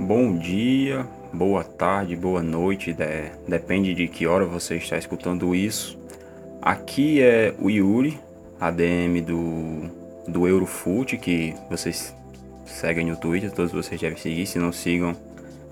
Bom 0.00 0.38
dia, 0.38 1.04
boa 1.32 1.64
tarde, 1.64 2.14
boa 2.14 2.40
noite, 2.40 2.92
de, 2.92 3.32
depende 3.48 3.92
de 3.94 4.06
que 4.06 4.28
hora 4.28 4.46
você 4.46 4.76
está 4.76 4.96
escutando 4.96 5.56
isso. 5.56 5.98
Aqui 6.62 7.20
é 7.20 7.52
o 7.58 7.68
Yuri, 7.68 8.18
ADM 8.60 9.20
do, 9.26 9.90
do 10.30 10.46
Eurofoot, 10.46 11.18
que 11.18 11.52
vocês 11.68 12.14
seguem 12.64 13.06
no 13.06 13.16
Twitter, 13.16 13.50
todos 13.50 13.72
vocês 13.72 14.00
devem 14.00 14.16
seguir, 14.16 14.46
se 14.46 14.56
não 14.60 14.70
sigam, 14.70 15.16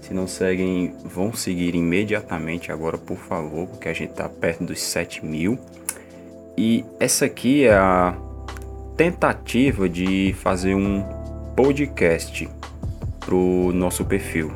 se 0.00 0.12
não 0.12 0.26
seguem, 0.26 0.92
vão 1.04 1.32
seguir 1.32 1.76
imediatamente 1.76 2.72
agora, 2.72 2.98
por 2.98 3.18
favor, 3.18 3.68
porque 3.68 3.88
a 3.88 3.94
gente 3.94 4.10
está 4.10 4.28
perto 4.28 4.64
dos 4.64 4.82
7 4.82 5.24
mil. 5.24 5.56
E 6.58 6.84
essa 6.98 7.26
aqui 7.26 7.64
é 7.64 7.74
a 7.74 8.12
tentativa 8.96 9.88
de 9.88 10.34
fazer 10.40 10.74
um 10.74 11.04
podcast 11.54 12.48
pro 13.26 13.72
nosso 13.74 14.04
perfil. 14.04 14.50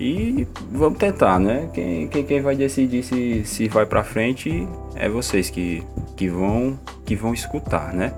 E 0.00 0.48
vamos 0.72 0.98
tentar, 0.98 1.38
né? 1.38 1.68
Quem, 1.72 2.08
quem, 2.08 2.24
quem 2.24 2.40
vai 2.40 2.56
decidir 2.56 3.04
se, 3.04 3.44
se 3.44 3.68
vai 3.68 3.86
para 3.86 4.02
frente 4.02 4.66
é 4.96 5.08
vocês 5.08 5.50
que, 5.50 5.84
que, 6.16 6.28
vão, 6.28 6.76
que 7.04 7.14
vão 7.14 7.32
escutar, 7.32 7.92
né? 7.94 8.12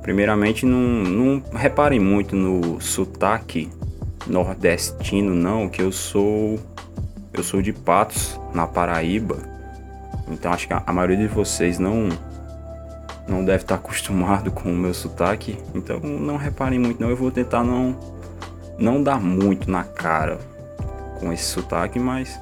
Primeiramente, 0.00 0.64
não, 0.64 0.78
não 0.78 1.42
reparem 1.52 2.00
muito 2.00 2.34
no 2.34 2.80
sotaque 2.80 3.68
nordestino, 4.26 5.34
não, 5.34 5.68
que 5.68 5.82
eu 5.82 5.92
sou 5.92 6.58
eu 7.32 7.42
sou 7.42 7.60
de 7.60 7.72
Patos, 7.72 8.40
na 8.54 8.66
Paraíba. 8.66 9.36
Então 10.30 10.52
acho 10.52 10.66
que 10.66 10.72
a, 10.72 10.82
a 10.86 10.92
maioria 10.92 11.16
de 11.16 11.26
vocês 11.26 11.78
não 11.78 12.08
não 13.28 13.44
deve 13.44 13.64
estar 13.64 13.74
acostumado 13.74 14.50
com 14.52 14.70
o 14.70 14.76
meu 14.76 14.94
sotaque. 14.94 15.58
Então 15.74 16.00
não 16.00 16.36
reparem 16.36 16.78
muito, 16.78 17.00
não. 17.00 17.10
Eu 17.10 17.16
vou 17.16 17.30
tentar 17.30 17.62
não 17.62 17.96
não 18.78 19.02
dar 19.02 19.20
muito 19.20 19.70
na 19.70 19.84
cara 19.84 20.38
com 21.18 21.32
esse 21.32 21.44
sotaque, 21.44 21.98
mas 21.98 22.38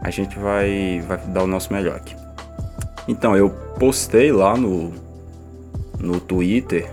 a 0.00 0.10
gente 0.10 0.38
vai, 0.38 1.02
vai 1.06 1.18
dar 1.18 1.42
o 1.42 1.46
nosso 1.46 1.72
melhor 1.72 1.96
aqui. 1.96 2.16
Então, 3.08 3.36
eu 3.36 3.50
postei 3.78 4.30
lá 4.32 4.56
no, 4.56 4.92
no 5.98 6.20
Twitter 6.20 6.88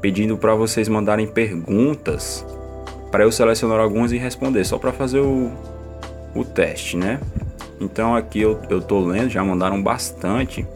pedindo 0.00 0.36
para 0.36 0.54
vocês 0.54 0.88
mandarem 0.88 1.26
perguntas 1.26 2.44
para 3.10 3.24
eu 3.24 3.30
selecionar 3.30 3.78
algumas 3.78 4.10
e 4.10 4.16
responder, 4.16 4.64
só 4.64 4.78
para 4.78 4.92
fazer 4.92 5.20
o, 5.20 5.50
o 6.34 6.44
teste, 6.44 6.96
né? 6.96 7.20
Então 7.80 8.14
aqui 8.14 8.40
eu, 8.40 8.58
eu 8.70 8.80
tô 8.80 9.00
lendo, 9.00 9.28
já 9.28 9.44
mandaram 9.44 9.82
bastante. 9.82 10.66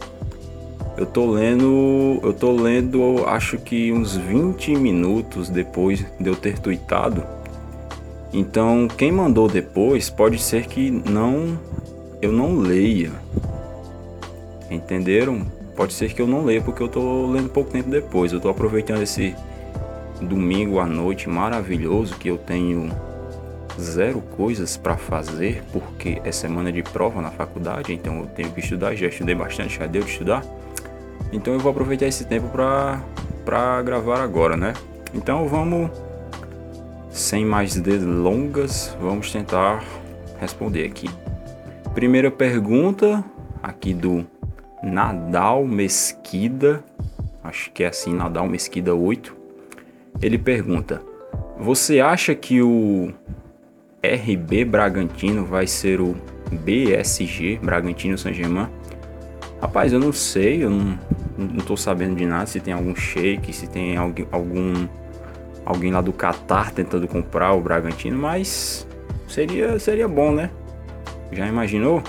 Eu 0.97 1.05
tô 1.05 1.29
lendo, 1.29 2.19
eu 2.23 2.33
tô 2.33 2.51
lendo, 2.51 3.23
acho 3.27 3.57
que 3.57 3.91
uns 3.93 4.15
20 4.15 4.75
minutos 4.75 5.49
depois 5.49 6.05
de 6.19 6.27
eu 6.27 6.35
ter 6.35 6.57
tweetado 6.57 7.23
então, 8.33 8.87
quem 8.87 9.11
mandou 9.11 9.47
depois 9.47 10.09
pode 10.09 10.39
ser 10.39 10.65
que 10.67 10.91
não 10.91 11.57
eu 12.21 12.31
não 12.31 12.57
leia. 12.57 13.11
Entenderam? 14.69 15.45
Pode 15.75 15.93
ser 15.93 16.13
que 16.13 16.21
eu 16.21 16.27
não 16.27 16.43
leia 16.43 16.61
porque 16.61 16.81
eu 16.81 16.87
tô 16.87 17.27
lendo 17.27 17.49
pouco 17.49 17.71
tempo 17.71 17.89
depois. 17.89 18.33
Eu 18.33 18.39
tô 18.39 18.49
aproveitando 18.49 19.01
esse 19.01 19.35
domingo 20.21 20.79
à 20.79 20.85
noite 20.85 21.29
maravilhoso 21.29 22.15
que 22.17 22.27
eu 22.27 22.37
tenho 22.37 22.91
zero 23.79 24.21
coisas 24.35 24.75
para 24.75 24.97
fazer 24.97 25.63
porque 25.71 26.19
é 26.23 26.31
semana 26.31 26.71
de 26.71 26.81
prova 26.81 27.21
na 27.21 27.29
faculdade, 27.29 27.93
então 27.93 28.19
eu 28.21 28.25
tenho 28.25 28.51
que 28.51 28.59
estudar, 28.59 28.95
já 28.95 29.07
estudei 29.07 29.35
bastante, 29.35 29.77
já 29.77 29.85
deu 29.85 30.01
de 30.01 30.09
estudar. 30.09 30.43
Então 31.31 31.53
eu 31.53 31.59
vou 31.59 31.71
aproveitar 31.71 32.07
esse 32.07 32.25
tempo 32.25 32.47
para 32.49 33.01
para 33.45 33.81
gravar 33.81 34.21
agora, 34.21 34.57
né? 34.57 34.73
Então 35.13 35.47
vamos 35.47 35.89
sem 37.09 37.45
mais 37.45 37.75
delongas, 37.79 38.95
vamos 39.01 39.31
tentar 39.31 39.83
responder 40.39 40.85
aqui. 40.85 41.09
Primeira 41.93 42.29
pergunta, 42.29 43.23
aqui 43.63 43.93
do 43.93 44.25
Nadal 44.83 45.65
Mesquida, 45.65 46.83
acho 47.43 47.71
que 47.71 47.83
é 47.83 47.87
assim, 47.87 48.13
Nadal 48.13 48.47
Mesquida 48.47 48.93
8. 48.93 49.35
Ele 50.21 50.37
pergunta: 50.37 51.01
Você 51.59 51.99
acha 51.99 52.35
que 52.35 52.61
o 52.61 53.13
RB 54.03 54.65
Bragantino 54.65 55.45
vai 55.45 55.65
ser 55.65 55.99
o 55.99 56.15
BSG, 56.51 57.59
Bragantino 57.63 58.17
Saint-Germain? 58.17 58.67
Rapaz, 59.61 59.91
eu 59.91 59.99
não 59.99 60.13
sei, 60.13 60.63
eu 60.63 60.69
não, 60.69 60.99
não 61.37 61.65
tô 61.65 61.75
sabendo 61.75 62.15
de 62.15 62.25
nada, 62.25 62.45
se 62.45 62.59
tem 62.59 62.73
algum 62.73 62.95
shake, 62.95 63.51
se 63.51 63.67
tem 63.67 63.97
algum, 63.97 64.25
algum 64.31 64.87
alguém 65.65 65.91
lá 65.91 65.99
do 65.99 66.13
Qatar 66.13 66.71
tentando 66.71 67.07
comprar 67.07 67.53
o 67.53 67.61
Bragantino, 67.61 68.17
mas 68.17 68.87
seria, 69.27 69.77
seria 69.79 70.07
bom, 70.07 70.31
né? 70.31 70.49
Já 71.31 71.47
imaginou? 71.47 72.01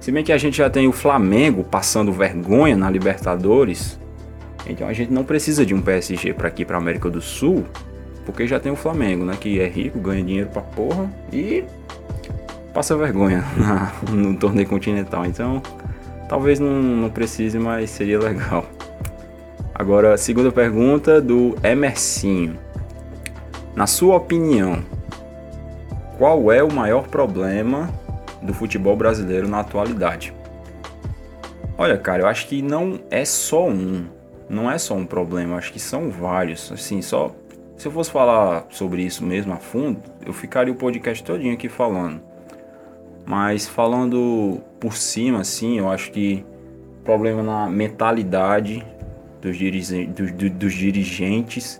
Se 0.00 0.10
bem 0.10 0.24
que 0.24 0.32
a 0.32 0.38
gente 0.38 0.56
já 0.56 0.70
tem 0.70 0.88
o 0.88 0.92
Flamengo 0.92 1.64
passando 1.64 2.12
vergonha 2.12 2.76
na 2.76 2.88
Libertadores, 2.88 3.98
então 4.66 4.88
a 4.88 4.92
gente 4.92 5.12
não 5.12 5.24
precisa 5.24 5.66
de 5.66 5.74
um 5.74 5.82
PSG 5.82 6.32
para 6.32 6.48
aqui 6.48 6.64
para 6.64 6.78
América 6.78 7.10
do 7.10 7.20
Sul, 7.20 7.64
porque 8.24 8.46
já 8.46 8.60
tem 8.60 8.70
o 8.70 8.76
Flamengo, 8.76 9.24
né, 9.24 9.36
que 9.38 9.60
é 9.60 9.66
rico, 9.66 9.98
ganha 9.98 10.22
dinheiro 10.22 10.48
pra 10.48 10.62
porra 10.62 11.10
e 11.32 11.64
passa 12.72 12.96
vergonha 12.96 13.44
no 14.10 14.36
torneio 14.36 14.68
continental. 14.68 15.26
Então, 15.26 15.62
talvez 16.28 16.60
não, 16.60 16.70
não 16.70 17.10
precise, 17.10 17.58
mas 17.58 17.90
seria 17.90 18.18
legal. 18.18 18.66
Agora, 19.74 20.16
segunda 20.16 20.50
pergunta 20.50 21.20
do 21.20 21.56
Emercinho. 21.62 22.58
Na 23.74 23.86
sua 23.86 24.16
opinião, 24.16 24.82
qual 26.18 26.50
é 26.50 26.62
o 26.62 26.72
maior 26.72 27.06
problema 27.06 27.88
do 28.42 28.52
futebol 28.52 28.96
brasileiro 28.96 29.48
na 29.48 29.60
atualidade? 29.60 30.34
Olha, 31.76 31.96
cara, 31.96 32.22
eu 32.22 32.26
acho 32.26 32.48
que 32.48 32.60
não 32.60 32.98
é 33.08 33.24
só 33.24 33.68
um, 33.68 34.06
não 34.48 34.68
é 34.68 34.76
só 34.78 34.94
um 34.94 35.06
problema, 35.06 35.56
acho 35.56 35.72
que 35.72 35.78
são 35.78 36.10
vários. 36.10 36.72
Assim, 36.72 37.00
só 37.00 37.32
se 37.76 37.86
eu 37.86 37.92
fosse 37.92 38.10
falar 38.10 38.66
sobre 38.70 39.02
isso 39.02 39.24
mesmo 39.24 39.52
a 39.52 39.58
fundo, 39.58 40.02
eu 40.26 40.32
ficaria 40.32 40.72
o 40.72 40.76
podcast 40.76 41.22
todinho 41.22 41.54
aqui 41.54 41.68
falando. 41.68 42.20
Mas 43.28 43.68
falando 43.68 44.62
por 44.80 44.96
cima, 44.96 45.40
assim, 45.40 45.78
eu 45.78 45.90
acho 45.90 46.10
que 46.10 46.42
problema 47.04 47.42
na 47.42 47.68
mentalidade 47.68 48.82
dos, 49.42 49.54
dirigentes, 49.54 50.14
dos, 50.14 50.50
dos 50.50 50.72
dirigentes 50.72 51.78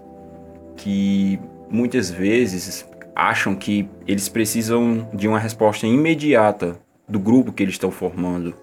que 0.76 1.40
muitas 1.70 2.10
vezes 2.10 2.86
acham 3.16 3.54
que 3.54 3.88
eles 4.06 4.28
precisam 4.28 5.08
de 5.14 5.26
uma 5.26 5.38
resposta 5.38 5.86
imediata 5.86 6.78
do 7.08 7.18
grupo 7.18 7.50
que 7.50 7.62
eles 7.62 7.76
estão 7.76 7.90
formando. 7.90 8.54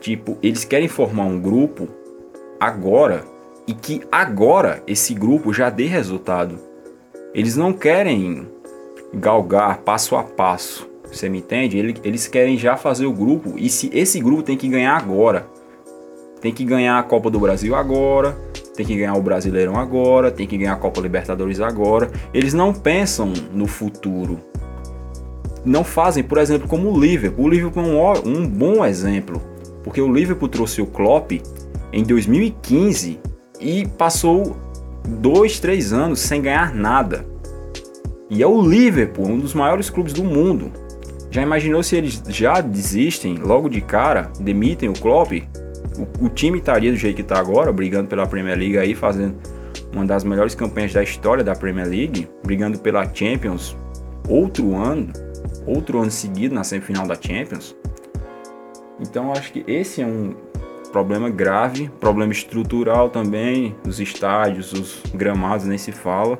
Tipo, 0.00 0.38
eles 0.42 0.64
querem 0.64 0.88
formar 0.88 1.24
um 1.24 1.38
grupo 1.38 1.90
agora 2.58 3.22
e 3.66 3.74
que 3.74 4.00
agora 4.10 4.82
esse 4.86 5.12
grupo 5.12 5.52
já 5.52 5.68
dê 5.68 5.84
resultado. 5.84 6.58
Eles 7.34 7.54
não 7.54 7.74
querem 7.74 8.48
galgar 9.12 9.82
passo 9.82 10.16
a 10.16 10.22
passo. 10.24 10.87
Você 11.10 11.28
me 11.28 11.38
entende? 11.38 11.78
Eles 12.04 12.26
querem 12.26 12.56
já 12.56 12.76
fazer 12.76 13.06
o 13.06 13.12
grupo 13.12 13.54
e 13.56 13.68
se 13.68 13.90
esse 13.92 14.20
grupo 14.20 14.42
tem 14.42 14.56
que 14.56 14.68
ganhar 14.68 14.96
agora. 14.96 15.46
Tem 16.40 16.52
que 16.52 16.64
ganhar 16.64 16.98
a 16.98 17.02
Copa 17.02 17.30
do 17.30 17.40
Brasil 17.40 17.74
agora, 17.74 18.36
tem 18.76 18.86
que 18.86 18.94
ganhar 18.94 19.14
o 19.14 19.22
Brasileirão 19.22 19.76
agora, 19.76 20.30
tem 20.30 20.46
que 20.46 20.56
ganhar 20.56 20.74
a 20.74 20.76
Copa 20.76 21.00
Libertadores 21.00 21.60
agora. 21.60 22.10
Eles 22.32 22.54
não 22.54 22.72
pensam 22.72 23.32
no 23.52 23.66
futuro. 23.66 24.38
Não 25.64 25.82
fazem, 25.82 26.22
por 26.22 26.38
exemplo, 26.38 26.68
como 26.68 26.92
o 26.92 27.00
Liverpool. 27.00 27.46
O 27.46 27.48
Liverpool 27.48 27.82
é 27.82 27.86
um, 27.86 28.38
um 28.38 28.46
bom 28.46 28.84
exemplo, 28.84 29.42
porque 29.82 30.00
o 30.00 30.12
Liverpool 30.12 30.48
trouxe 30.48 30.80
o 30.80 30.86
Klopp 30.86 31.32
em 31.92 32.04
2015 32.04 33.18
e 33.60 33.86
passou 33.98 34.56
dois, 35.04 35.58
três 35.58 35.92
anos 35.92 36.20
sem 36.20 36.40
ganhar 36.40 36.72
nada. 36.72 37.26
E 38.30 38.42
é 38.42 38.46
o 38.46 38.62
Liverpool, 38.62 39.26
um 39.26 39.38
dos 39.38 39.54
maiores 39.54 39.90
clubes 39.90 40.12
do 40.12 40.22
mundo. 40.22 40.70
Já 41.30 41.42
imaginou 41.42 41.82
se 41.82 41.96
eles 41.96 42.22
já 42.28 42.60
desistem 42.60 43.36
logo 43.36 43.68
de 43.68 43.80
cara, 43.80 44.30
demitem 44.40 44.88
o 44.88 44.94
Klopp? 44.94 45.32
o, 45.98 46.26
o 46.26 46.28
time 46.28 46.58
estaria 46.58 46.90
do 46.90 46.96
jeito 46.96 47.16
que 47.16 47.22
está 47.22 47.38
agora, 47.38 47.72
brigando 47.72 48.08
pela 48.08 48.26
Premier 48.26 48.56
League 48.56 48.78
aí, 48.78 48.94
fazendo 48.94 49.36
uma 49.92 50.04
das 50.04 50.24
melhores 50.24 50.54
campanhas 50.54 50.92
da 50.92 51.02
história 51.02 51.42
da 51.42 51.54
Premier 51.54 51.86
League, 51.86 52.28
brigando 52.44 52.78
pela 52.78 53.12
Champions 53.12 53.76
outro 54.28 54.76
ano, 54.76 55.12
outro 55.66 56.00
ano 56.00 56.10
seguido 56.10 56.54
na 56.54 56.62
semifinal 56.62 57.06
da 57.06 57.14
Champions. 57.14 57.74
Então 59.00 59.32
acho 59.32 59.52
que 59.52 59.64
esse 59.66 60.02
é 60.02 60.06
um 60.06 60.34
problema 60.92 61.30
grave, 61.30 61.90
problema 62.00 62.32
estrutural 62.32 63.10
também, 63.10 63.74
os 63.86 64.00
estádios, 64.00 64.72
os 64.72 65.02
gramados 65.14 65.66
nem 65.66 65.78
se 65.78 65.92
fala. 65.92 66.38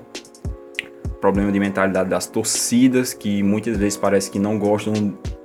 Problema 1.20 1.50
de 1.50 1.58
mentalidade 1.58 2.08
das 2.08 2.26
torcidas 2.26 3.12
que 3.12 3.42
muitas 3.42 3.76
vezes 3.76 3.96
parece 3.96 4.30
que 4.30 4.38
não 4.38 4.58
gostam 4.58 4.92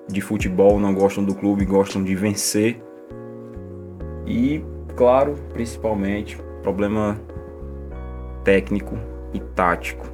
de 0.08 0.22
futebol, 0.22 0.80
não 0.80 0.94
gostam 0.94 1.24
do 1.24 1.34
clube, 1.34 1.66
gostam 1.66 2.04
de 2.04 2.14
vencer 2.16 2.82
e, 4.26 4.64
claro, 4.96 5.36
principalmente, 5.54 6.38
problema 6.62 7.20
técnico 8.44 8.98
e 9.34 9.40
tático. 9.40 10.06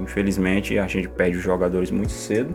Infelizmente, 0.00 0.78
a 0.78 0.86
gente 0.86 1.08
perde 1.08 1.36
os 1.36 1.42
jogadores 1.42 1.90
muito 1.90 2.12
cedo 2.12 2.54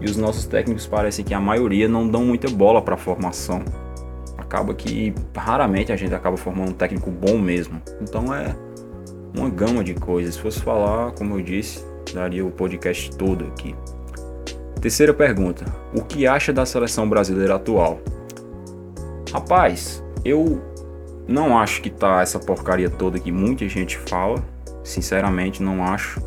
e 0.00 0.06
os 0.06 0.16
nossos 0.16 0.46
técnicos 0.46 0.86
parecem 0.86 1.24
que 1.24 1.34
a 1.34 1.40
maioria 1.40 1.88
não 1.88 2.08
dão 2.08 2.24
muita 2.24 2.48
bola 2.48 2.80
para 2.80 2.94
a 2.94 2.98
formação. 2.98 3.62
Acaba 4.38 4.74
que 4.74 5.14
raramente 5.36 5.92
a 5.92 5.96
gente 5.96 6.14
acaba 6.14 6.36
formando 6.36 6.70
um 6.70 6.74
técnico 6.74 7.10
bom 7.10 7.38
mesmo. 7.38 7.80
Então 8.00 8.34
é 8.34 8.54
uma 9.34 9.48
gama 9.48 9.82
de 9.84 9.94
coisas. 9.94 10.34
Se 10.34 10.40
fosse 10.40 10.60
falar, 10.60 11.12
como 11.12 11.38
eu 11.38 11.42
disse, 11.42 11.84
daria 12.14 12.44
o 12.44 12.50
podcast 12.50 13.14
todo 13.16 13.44
aqui. 13.46 13.74
Terceira 14.80 15.12
pergunta: 15.12 15.64
O 15.94 16.02
que 16.02 16.26
acha 16.26 16.52
da 16.52 16.64
seleção 16.64 17.08
brasileira 17.08 17.56
atual? 17.56 18.00
Rapaz, 19.32 20.02
eu 20.24 20.60
não 21.28 21.58
acho 21.58 21.82
que 21.82 21.90
tá 21.90 22.22
essa 22.22 22.38
porcaria 22.38 22.90
toda 22.90 23.18
que 23.18 23.30
muita 23.30 23.68
gente 23.68 23.96
fala. 23.96 24.42
Sinceramente, 24.82 25.62
não 25.62 25.84
acho. 25.84 26.20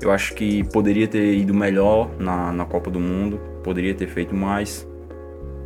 Eu 0.00 0.10
acho 0.10 0.34
que 0.34 0.62
poderia 0.64 1.08
ter 1.08 1.34
ido 1.34 1.54
melhor 1.54 2.10
na, 2.18 2.52
na 2.52 2.64
Copa 2.66 2.90
do 2.90 3.00
Mundo, 3.00 3.40
poderia 3.62 3.94
ter 3.94 4.06
feito 4.06 4.34
mais. 4.34 4.86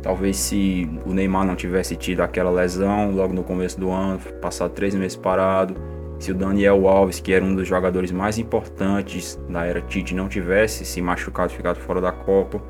Talvez 0.01 0.37
se 0.37 0.89
o 1.05 1.13
Neymar 1.13 1.45
não 1.45 1.55
tivesse 1.55 1.95
tido 1.95 2.21
aquela 2.21 2.49
lesão 2.49 3.11
logo 3.11 3.33
no 3.33 3.43
começo 3.43 3.77
do 3.77 3.91
ano, 3.91 4.17
passado 4.41 4.71
três 4.71 4.95
meses 4.95 5.17
parado, 5.17 5.75
se 6.19 6.31
o 6.31 6.35
Daniel 6.35 6.87
Alves, 6.87 7.21
que 7.21 7.31
era 7.31 7.43
um 7.43 7.55
dos 7.55 7.67
jogadores 7.67 8.11
mais 8.11 8.37
importantes 8.37 9.39
da 9.49 9.65
era 9.65 9.81
Tite, 9.81 10.13
não 10.13 10.27
tivesse 10.27 10.83
se 10.83 11.01
machucado, 11.01 11.53
ficado 11.53 11.79
fora 11.79 12.01
da 12.01 12.11
Copa, 12.11 12.61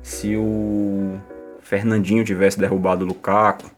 se 0.00 0.36
o 0.36 1.18
Fernandinho 1.60 2.24
tivesse 2.24 2.58
derrubado 2.58 3.04
o 3.04 3.08
Lukaku, 3.08 3.68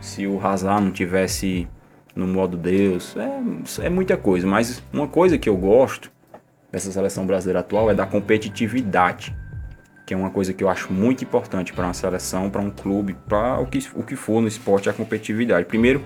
se 0.00 0.26
o 0.26 0.40
Hazard 0.40 0.84
não 0.84 0.92
tivesse 0.92 1.66
no 2.14 2.28
modo 2.28 2.56
Deus, 2.56 3.16
é, 3.16 3.86
é 3.86 3.90
muita 3.90 4.16
coisa. 4.16 4.46
Mas 4.46 4.80
uma 4.92 5.08
coisa 5.08 5.36
que 5.36 5.48
eu 5.48 5.56
gosto 5.56 6.12
dessa 6.70 6.92
seleção 6.92 7.26
brasileira 7.26 7.60
atual 7.60 7.90
é 7.90 7.94
da 7.94 8.06
competitividade, 8.06 9.36
que 10.06 10.14
é 10.14 10.16
uma 10.16 10.30
coisa 10.30 10.52
que 10.52 10.62
eu 10.62 10.68
acho 10.68 10.92
muito 10.92 11.24
importante 11.24 11.72
para 11.72 11.84
uma 11.84 11.94
seleção, 11.94 12.48
para 12.48 12.60
um 12.60 12.70
clube, 12.70 13.16
para 13.26 13.58
o 13.58 13.66
que, 13.66 13.84
o 13.96 14.04
que 14.04 14.14
for 14.14 14.40
no 14.40 14.46
esporte, 14.46 14.88
a 14.88 14.92
competitividade. 14.92 15.66
Primeiro, 15.66 16.00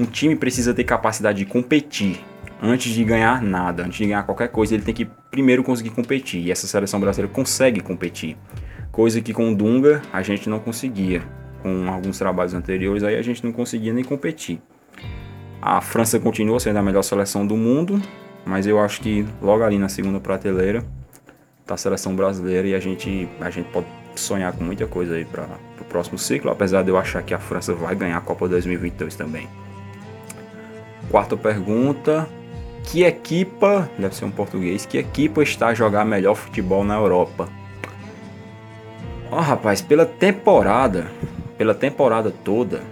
um 0.00 0.06
time 0.06 0.34
precisa 0.34 0.72
ter 0.72 0.84
capacidade 0.84 1.38
de 1.38 1.44
competir 1.44 2.24
antes 2.62 2.92
de 2.92 3.04
ganhar 3.04 3.42
nada, 3.42 3.84
antes 3.84 3.98
de 3.98 4.04
ganhar 4.04 4.22
qualquer 4.22 4.48
coisa, 4.48 4.74
ele 4.74 4.82
tem 4.82 4.94
que 4.94 5.06
primeiro 5.30 5.62
conseguir 5.62 5.90
competir. 5.90 6.40
E 6.46 6.50
essa 6.50 6.66
seleção 6.66 7.00
brasileira 7.00 7.32
consegue 7.32 7.80
competir, 7.80 8.36
coisa 8.92 9.20
que 9.20 9.32
com 9.32 9.50
o 9.50 9.54
Dunga 9.54 10.02
a 10.12 10.22
gente 10.22 10.48
não 10.48 10.58
conseguia. 10.58 11.22
Com 11.62 11.90
alguns 11.90 12.18
trabalhos 12.18 12.54
anteriores 12.54 13.02
aí 13.02 13.16
a 13.16 13.22
gente 13.22 13.44
não 13.44 13.52
conseguia 13.52 13.92
nem 13.92 14.04
competir. 14.04 14.60
A 15.60 15.80
França 15.80 16.18
continua 16.18 16.58
sendo 16.58 16.78
a 16.78 16.82
melhor 16.82 17.02
seleção 17.02 17.46
do 17.46 17.56
mundo, 17.56 18.00
mas 18.46 18.66
eu 18.66 18.78
acho 18.80 19.00
que 19.02 19.26
logo 19.42 19.62
ali 19.62 19.78
na 19.78 19.88
segunda 19.88 20.18
prateleira 20.18 20.82
tá 21.66 21.74
a 21.74 21.76
seleção 21.76 22.16
brasileira 22.16 22.66
e 22.66 22.74
a 22.74 22.80
gente, 22.80 23.28
a 23.40 23.50
gente 23.50 23.68
pode 23.70 23.86
sonhar 24.14 24.52
com 24.52 24.64
muita 24.64 24.86
coisa 24.86 25.14
aí 25.14 25.24
para 25.24 25.46
o 25.80 25.84
próximo 25.84 26.18
ciclo, 26.18 26.50
apesar 26.50 26.82
de 26.82 26.88
eu 26.88 26.96
achar 26.96 27.22
que 27.22 27.34
a 27.34 27.38
França 27.38 27.74
vai 27.74 27.94
ganhar 27.94 28.16
a 28.16 28.20
Copa 28.22 28.48
2022 28.48 29.14
também. 29.14 29.46
Quarta 31.10 31.36
pergunta: 31.36 32.28
que 32.84 33.02
equipa, 33.04 33.90
deve 33.98 34.14
ser 34.14 34.24
um 34.24 34.30
português, 34.30 34.86
que 34.86 34.98
equipa 34.98 35.42
está 35.42 35.68
a 35.68 35.74
jogar 35.74 36.04
melhor 36.04 36.34
futebol 36.34 36.84
na 36.84 36.94
Europa? 36.94 37.48
Ó, 39.30 39.38
oh, 39.38 39.40
rapaz, 39.40 39.80
pela 39.80 40.06
temporada, 40.06 41.10
pela 41.56 41.74
temporada 41.74 42.32
toda, 42.44 42.82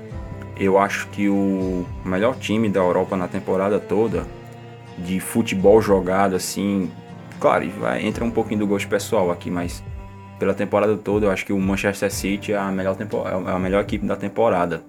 eu 0.56 0.78
acho 0.78 1.08
que 1.08 1.28
o 1.28 1.84
melhor 2.04 2.36
time 2.36 2.68
da 2.68 2.80
Europa 2.80 3.16
na 3.16 3.28
temporada 3.28 3.78
toda 3.78 4.26
de 4.96 5.20
futebol 5.20 5.80
jogado 5.80 6.34
assim. 6.34 6.90
Claro, 7.40 7.68
vai, 7.78 8.04
entra 8.04 8.24
um 8.24 8.30
pouquinho 8.30 8.60
do 8.60 8.66
gosto 8.66 8.88
pessoal 8.88 9.30
aqui, 9.30 9.48
mas 9.48 9.82
pela 10.38 10.54
temporada 10.54 10.96
toda 10.96 11.26
eu 11.26 11.30
acho 11.30 11.46
que 11.46 11.52
o 11.52 11.58
Manchester 11.58 12.12
City 12.12 12.52
é 12.52 12.58
a 12.58 12.70
melhor, 12.70 12.96
tempo, 12.96 13.22
é 13.26 13.52
a 13.52 13.58
melhor 13.58 13.80
equipe 13.82 14.04
da 14.04 14.16
temporada. 14.16 14.82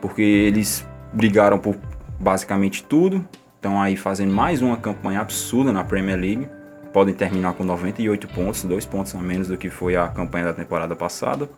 Porque 0.00 0.22
eles 0.22 0.86
brigaram 1.12 1.58
por 1.58 1.76
basicamente 2.20 2.84
tudo, 2.84 3.26
estão 3.56 3.80
aí 3.80 3.96
fazendo 3.96 4.32
mais 4.32 4.62
uma 4.62 4.76
campanha 4.76 5.20
absurda 5.20 5.72
na 5.72 5.82
Premier 5.82 6.18
League. 6.18 6.48
Podem 6.92 7.14
terminar 7.14 7.54
com 7.54 7.64
98 7.64 8.28
pontos, 8.28 8.62
dois 8.62 8.84
pontos 8.84 9.14
a 9.14 9.18
menos 9.18 9.48
do 9.48 9.56
que 9.56 9.70
foi 9.70 9.96
a 9.96 10.06
campanha 10.08 10.44
da 10.44 10.52
temporada 10.52 10.94
passada. 10.94 11.48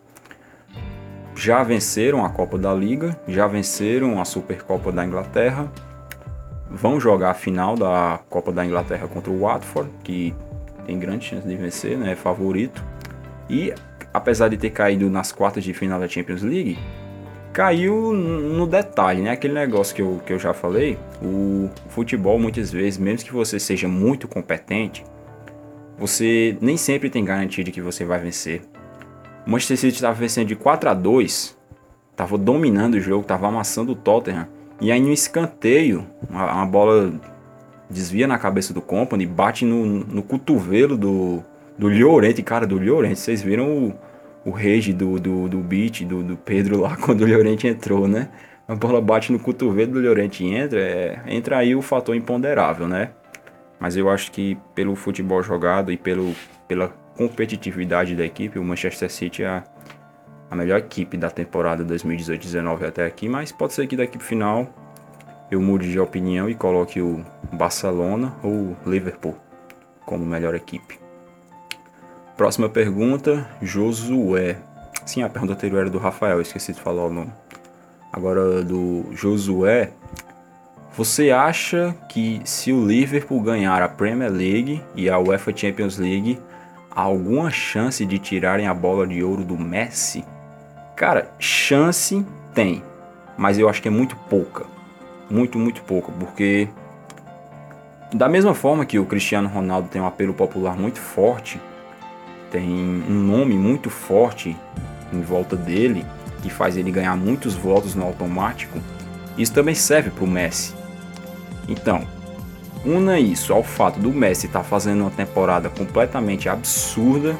Já 1.35 1.61
venceram 1.63 2.23
a 2.23 2.29
Copa 2.29 2.57
da 2.57 2.73
Liga, 2.73 3.19
já 3.27 3.47
venceram 3.47 4.21
a 4.21 4.25
Supercopa 4.25 4.91
da 4.91 5.05
Inglaterra 5.05 5.71
vão 6.73 6.99
jogar 6.99 7.31
a 7.31 7.33
final 7.35 7.75
da 7.75 8.19
Copa 8.29 8.51
da 8.51 8.65
Inglaterra 8.65 9.07
contra 9.07 9.31
o 9.31 9.41
Watford, 9.41 9.89
que 10.03 10.33
tem 10.85 10.97
grande 10.97 11.25
chance 11.25 11.47
de 11.47 11.55
vencer, 11.55 11.97
né? 11.97 12.13
É 12.13 12.15
favorito. 12.15 12.83
E 13.47 13.73
apesar 14.13 14.49
de 14.49 14.57
ter 14.57 14.71
caído 14.71 15.09
nas 15.09 15.31
quartas 15.31 15.63
de 15.63 15.73
final 15.73 15.99
da 15.99 16.07
Champions 16.07 16.41
League, 16.41 16.79
caiu 17.53 18.11
no 18.13 18.65
detalhe, 18.65 19.21
né? 19.21 19.31
Aquele 19.31 19.53
negócio 19.53 19.95
que 19.95 20.01
eu, 20.01 20.19
que 20.25 20.33
eu 20.33 20.39
já 20.39 20.53
falei. 20.53 20.97
O 21.21 21.69
futebol, 21.89 22.39
muitas 22.39 22.71
vezes, 22.71 22.97
mesmo 22.97 23.27
que 23.27 23.33
você 23.33 23.59
seja 23.59 23.87
muito 23.87 24.27
competente, 24.27 25.05
você 25.97 26.57
nem 26.59 26.75
sempre 26.75 27.09
tem 27.09 27.23
garantia 27.23 27.63
de 27.63 27.71
que 27.71 27.79
você 27.79 28.03
vai 28.03 28.19
vencer. 28.19 28.61
O 29.45 29.51
Manchester 29.51 29.77
City 29.77 29.95
estava 29.95 30.15
vencendo 30.15 30.47
de 30.47 30.55
4 30.55 30.89
a 30.89 30.93
2 30.93 31.55
estava 32.11 32.37
dominando 32.37 32.95
o 32.95 32.99
jogo, 32.99 33.21
estava 33.21 33.47
amassando 33.47 33.91
o 33.91 33.95
Tottenham. 33.95 34.47
E 34.79 34.91
aí 34.91 34.99
no 34.99 35.11
escanteio, 35.11 36.05
uma, 36.29 36.51
uma 36.53 36.65
bola 36.65 37.13
desvia 37.89 38.27
na 38.27 38.37
cabeça 38.37 38.73
do 38.73 38.81
Company, 38.81 39.25
bate 39.25 39.65
no, 39.65 39.85
no 39.85 40.23
cotovelo 40.23 40.97
do, 40.97 41.43
do 41.77 41.87
Llorente, 41.87 42.41
cara, 42.41 42.65
do 42.65 42.77
Llorente. 42.77 43.19
Vocês 43.19 43.41
viram 43.41 43.65
o, 43.65 43.93
o 44.45 44.51
rage 44.51 44.93
do, 44.93 45.19
do, 45.19 45.47
do 45.47 45.59
beat 45.59 46.03
do, 46.03 46.23
do 46.23 46.37
Pedro 46.37 46.81
lá 46.81 46.95
quando 47.01 47.21
o 47.21 47.27
Llorente 47.27 47.67
entrou, 47.67 48.07
né? 48.07 48.29
A 48.67 48.75
bola 48.75 49.01
bate 49.01 49.31
no 49.31 49.39
cotovelo 49.39 49.93
do 49.93 49.99
Llorente 49.99 50.43
e 50.43 50.53
entra, 50.53 50.79
é, 50.79 51.21
entra 51.27 51.57
aí 51.57 51.75
o 51.75 51.81
fator 51.81 52.15
imponderável, 52.15 52.87
né? 52.87 53.11
Mas 53.79 53.97
eu 53.97 54.09
acho 54.09 54.31
que 54.31 54.57
pelo 54.73 54.95
futebol 54.95 55.43
jogado 55.43 55.91
e 55.91 55.97
pelo, 55.97 56.33
pela 56.67 56.87
competitividade 57.17 58.15
da 58.15 58.23
equipe, 58.23 58.57
o 58.57 58.63
Manchester 58.63 59.11
City 59.11 59.43
é 59.43 59.63
a 60.49 60.55
melhor 60.55 60.79
equipe 60.79 61.17
da 61.17 61.29
temporada 61.29 61.83
2018-19 61.83 62.87
até 62.87 63.05
aqui, 63.05 63.27
mas 63.27 63.51
pode 63.51 63.73
ser 63.73 63.87
que 63.87 63.97
daqui 63.97 64.17
pro 64.17 64.25
final 64.25 64.69
eu 65.51 65.59
mude 65.59 65.91
de 65.91 65.99
opinião 65.99 66.49
e 66.49 66.55
coloque 66.55 67.01
o 67.01 67.23
Barcelona 67.51 68.33
ou 68.41 68.51
o 68.51 68.77
Liverpool 68.85 69.35
como 70.05 70.25
melhor 70.25 70.55
equipe. 70.55 71.02
Próxima 72.35 72.67
pergunta, 72.67 73.47
Josué. 73.61 74.57
Sim, 75.05 75.21
a 75.21 75.29
pergunta 75.29 75.53
anterior 75.53 75.81
era 75.81 75.89
do 75.89 75.99
Rafael, 75.99 76.41
esqueci 76.41 76.73
de 76.73 76.79
falar 76.79 77.05
o 77.05 77.13
nome. 77.13 77.31
Agora 78.11 78.63
do 78.63 79.05
Josué. 79.11 79.91
Você 80.95 81.31
acha 81.31 81.95
que 82.09 82.41
se 82.43 82.71
o 82.71 82.85
Liverpool 82.85 83.41
ganhar 83.41 83.81
a 83.81 83.89
Premier 83.89 84.31
League 84.31 84.81
e 84.95 85.09
a 85.09 85.19
UEFA 85.19 85.55
Champions 85.55 85.97
League, 85.97 86.39
há 86.91 87.01
alguma 87.01 87.49
chance 87.49 88.05
de 88.05 88.19
tirarem 88.19 88.67
a 88.67 88.73
bola 88.73 89.05
de 89.05 89.23
ouro 89.23 89.43
do 89.43 89.57
Messi? 89.57 90.25
Cara, 90.95 91.31
chance 91.39 92.25
tem, 92.53 92.83
mas 93.37 93.57
eu 93.57 93.67
acho 93.67 93.81
que 93.81 93.87
é 93.87 93.91
muito 93.91 94.15
pouca. 94.29 94.65
Muito, 95.29 95.57
muito 95.57 95.81
pouca, 95.83 96.11
porque 96.11 96.67
da 98.13 98.29
mesma 98.29 98.53
forma 98.53 98.85
que 98.85 98.99
o 98.99 99.05
Cristiano 99.05 99.49
Ronaldo 99.49 99.87
tem 99.87 100.01
um 100.01 100.05
apelo 100.05 100.33
popular 100.33 100.77
muito 100.77 100.99
forte, 100.99 101.59
tem 102.53 102.69
um 102.69 103.19
nome 103.19 103.55
muito 103.55 103.89
forte 103.89 104.55
em 105.11 105.21
volta 105.21 105.55
dele, 105.55 106.05
que 106.43 106.51
faz 106.51 106.77
ele 106.77 106.91
ganhar 106.91 107.17
muitos 107.17 107.55
votos 107.55 107.95
no 107.95 108.03
automático, 108.03 108.79
isso 109.35 109.51
também 109.51 109.73
serve 109.73 110.11
para 110.11 110.23
o 110.23 110.27
Messi. 110.27 110.75
Então, 111.67 112.07
una 112.85 113.19
isso 113.19 113.51
ao 113.51 113.63
fato 113.63 113.99
do 113.99 114.11
Messi 114.11 114.45
estar 114.45 114.59
tá 114.59 114.65
fazendo 114.65 115.01
uma 115.01 115.09
temporada 115.09 115.67
completamente 115.67 116.47
absurda, 116.47 117.35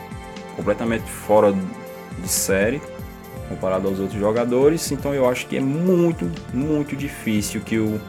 completamente 0.55 1.09
fora 1.09 1.53
de 1.53 2.27
série, 2.27 2.81
comparado 3.47 3.87
aos 3.87 3.99
outros 3.99 4.19
jogadores, 4.19 4.91
então 4.91 5.13
eu 5.13 5.29
acho 5.29 5.45
que 5.45 5.57
é 5.57 5.61
muito, 5.61 6.31
muito 6.51 6.95
difícil 6.95 7.61
que 7.61 7.77
o 7.77 8.01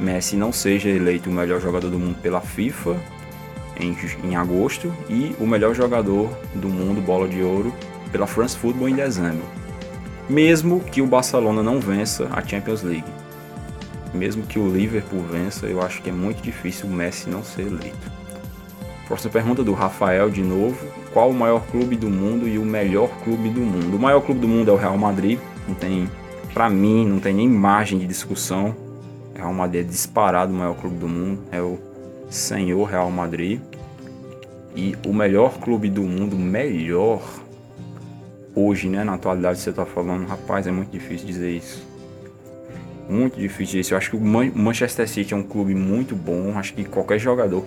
Messi 0.00 0.34
não 0.34 0.52
seja 0.52 0.88
eleito 0.88 1.30
o 1.30 1.32
melhor 1.32 1.60
jogador 1.60 1.88
do 1.88 2.00
mundo 2.00 2.16
pela 2.20 2.40
FIFA 2.40 2.96
em, 3.78 3.96
em 4.24 4.36
agosto 4.36 4.92
e 5.08 5.34
o 5.38 5.46
melhor 5.46 5.74
jogador 5.74 6.30
do 6.54 6.68
mundo, 6.68 7.00
bola 7.00 7.28
de 7.28 7.42
ouro, 7.42 7.72
pela 8.10 8.26
France 8.26 8.56
Football 8.56 8.88
em 8.88 8.94
dezembro. 8.94 9.44
Mesmo 10.28 10.80
que 10.80 11.00
o 11.00 11.06
Barcelona 11.06 11.62
não 11.62 11.80
vença 11.80 12.28
a 12.32 12.44
Champions 12.44 12.82
League. 12.82 13.10
Mesmo 14.12 14.42
que 14.42 14.58
o 14.58 14.68
Liverpool 14.68 15.22
vença, 15.22 15.66
eu 15.66 15.82
acho 15.82 16.02
que 16.02 16.10
é 16.10 16.12
muito 16.12 16.42
difícil 16.42 16.86
o 16.86 16.92
Messi 16.92 17.28
não 17.28 17.42
ser 17.42 17.62
eleito. 17.62 18.18
Próxima 19.06 19.32
pergunta 19.32 19.64
do 19.64 19.72
Rafael 19.72 20.28
de 20.28 20.42
novo. 20.42 20.76
Qual 21.14 21.30
o 21.30 21.34
maior 21.34 21.64
clube 21.70 21.96
do 21.96 22.10
mundo 22.10 22.46
e 22.46 22.58
o 22.58 22.64
melhor 22.64 23.08
clube 23.24 23.48
do 23.48 23.60
mundo? 23.60 23.96
O 23.96 23.98
maior 23.98 24.20
clube 24.20 24.40
do 24.40 24.48
mundo 24.48 24.70
é 24.70 24.74
o 24.74 24.76
Real 24.76 24.98
Madrid. 24.98 25.38
Não 25.66 25.74
tem, 25.74 26.10
para 26.52 26.68
mim, 26.68 27.06
não 27.06 27.18
tem 27.18 27.32
nem 27.32 27.48
margem 27.48 27.98
de 27.98 28.06
discussão. 28.06 28.76
Real 29.34 29.52
Madrid 29.54 29.86
é 29.86 29.88
disparado 29.88 30.52
o 30.52 30.56
maior 30.56 30.74
clube 30.74 30.96
do 30.96 31.08
mundo. 31.08 31.40
É 31.50 31.60
o 31.60 31.78
senhor 32.30 32.84
Real 32.84 33.10
Madrid. 33.10 33.60
E 34.74 34.96
o 35.06 35.12
melhor 35.12 35.58
clube 35.58 35.88
do 35.88 36.02
mundo, 36.02 36.36
melhor 36.36 37.22
hoje, 38.54 38.88
né? 38.88 39.02
Na 39.04 39.14
atualidade 39.14 39.58
você 39.58 39.72
tá 39.72 39.84
falando, 39.84 40.26
rapaz, 40.26 40.66
é 40.66 40.70
muito 40.70 40.90
difícil 40.90 41.26
dizer 41.26 41.50
isso. 41.50 41.86
Muito 43.08 43.38
difícil 43.38 43.80
isso. 43.80 43.94
Eu 43.94 43.98
acho 43.98 44.10
que 44.10 44.16
o 44.16 44.20
Manchester 44.20 45.08
City 45.08 45.32
é 45.32 45.36
um 45.36 45.42
clube 45.42 45.74
muito 45.74 46.14
bom. 46.14 46.56
Acho 46.56 46.74
que 46.74 46.84
qualquer 46.84 47.18
jogador 47.18 47.64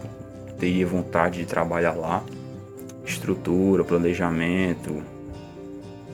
teria 0.60 0.86
vontade 0.86 1.40
de 1.40 1.46
trabalhar 1.46 1.94
lá. 1.94 2.24
Estrutura, 3.04 3.84
planejamento, 3.84 5.02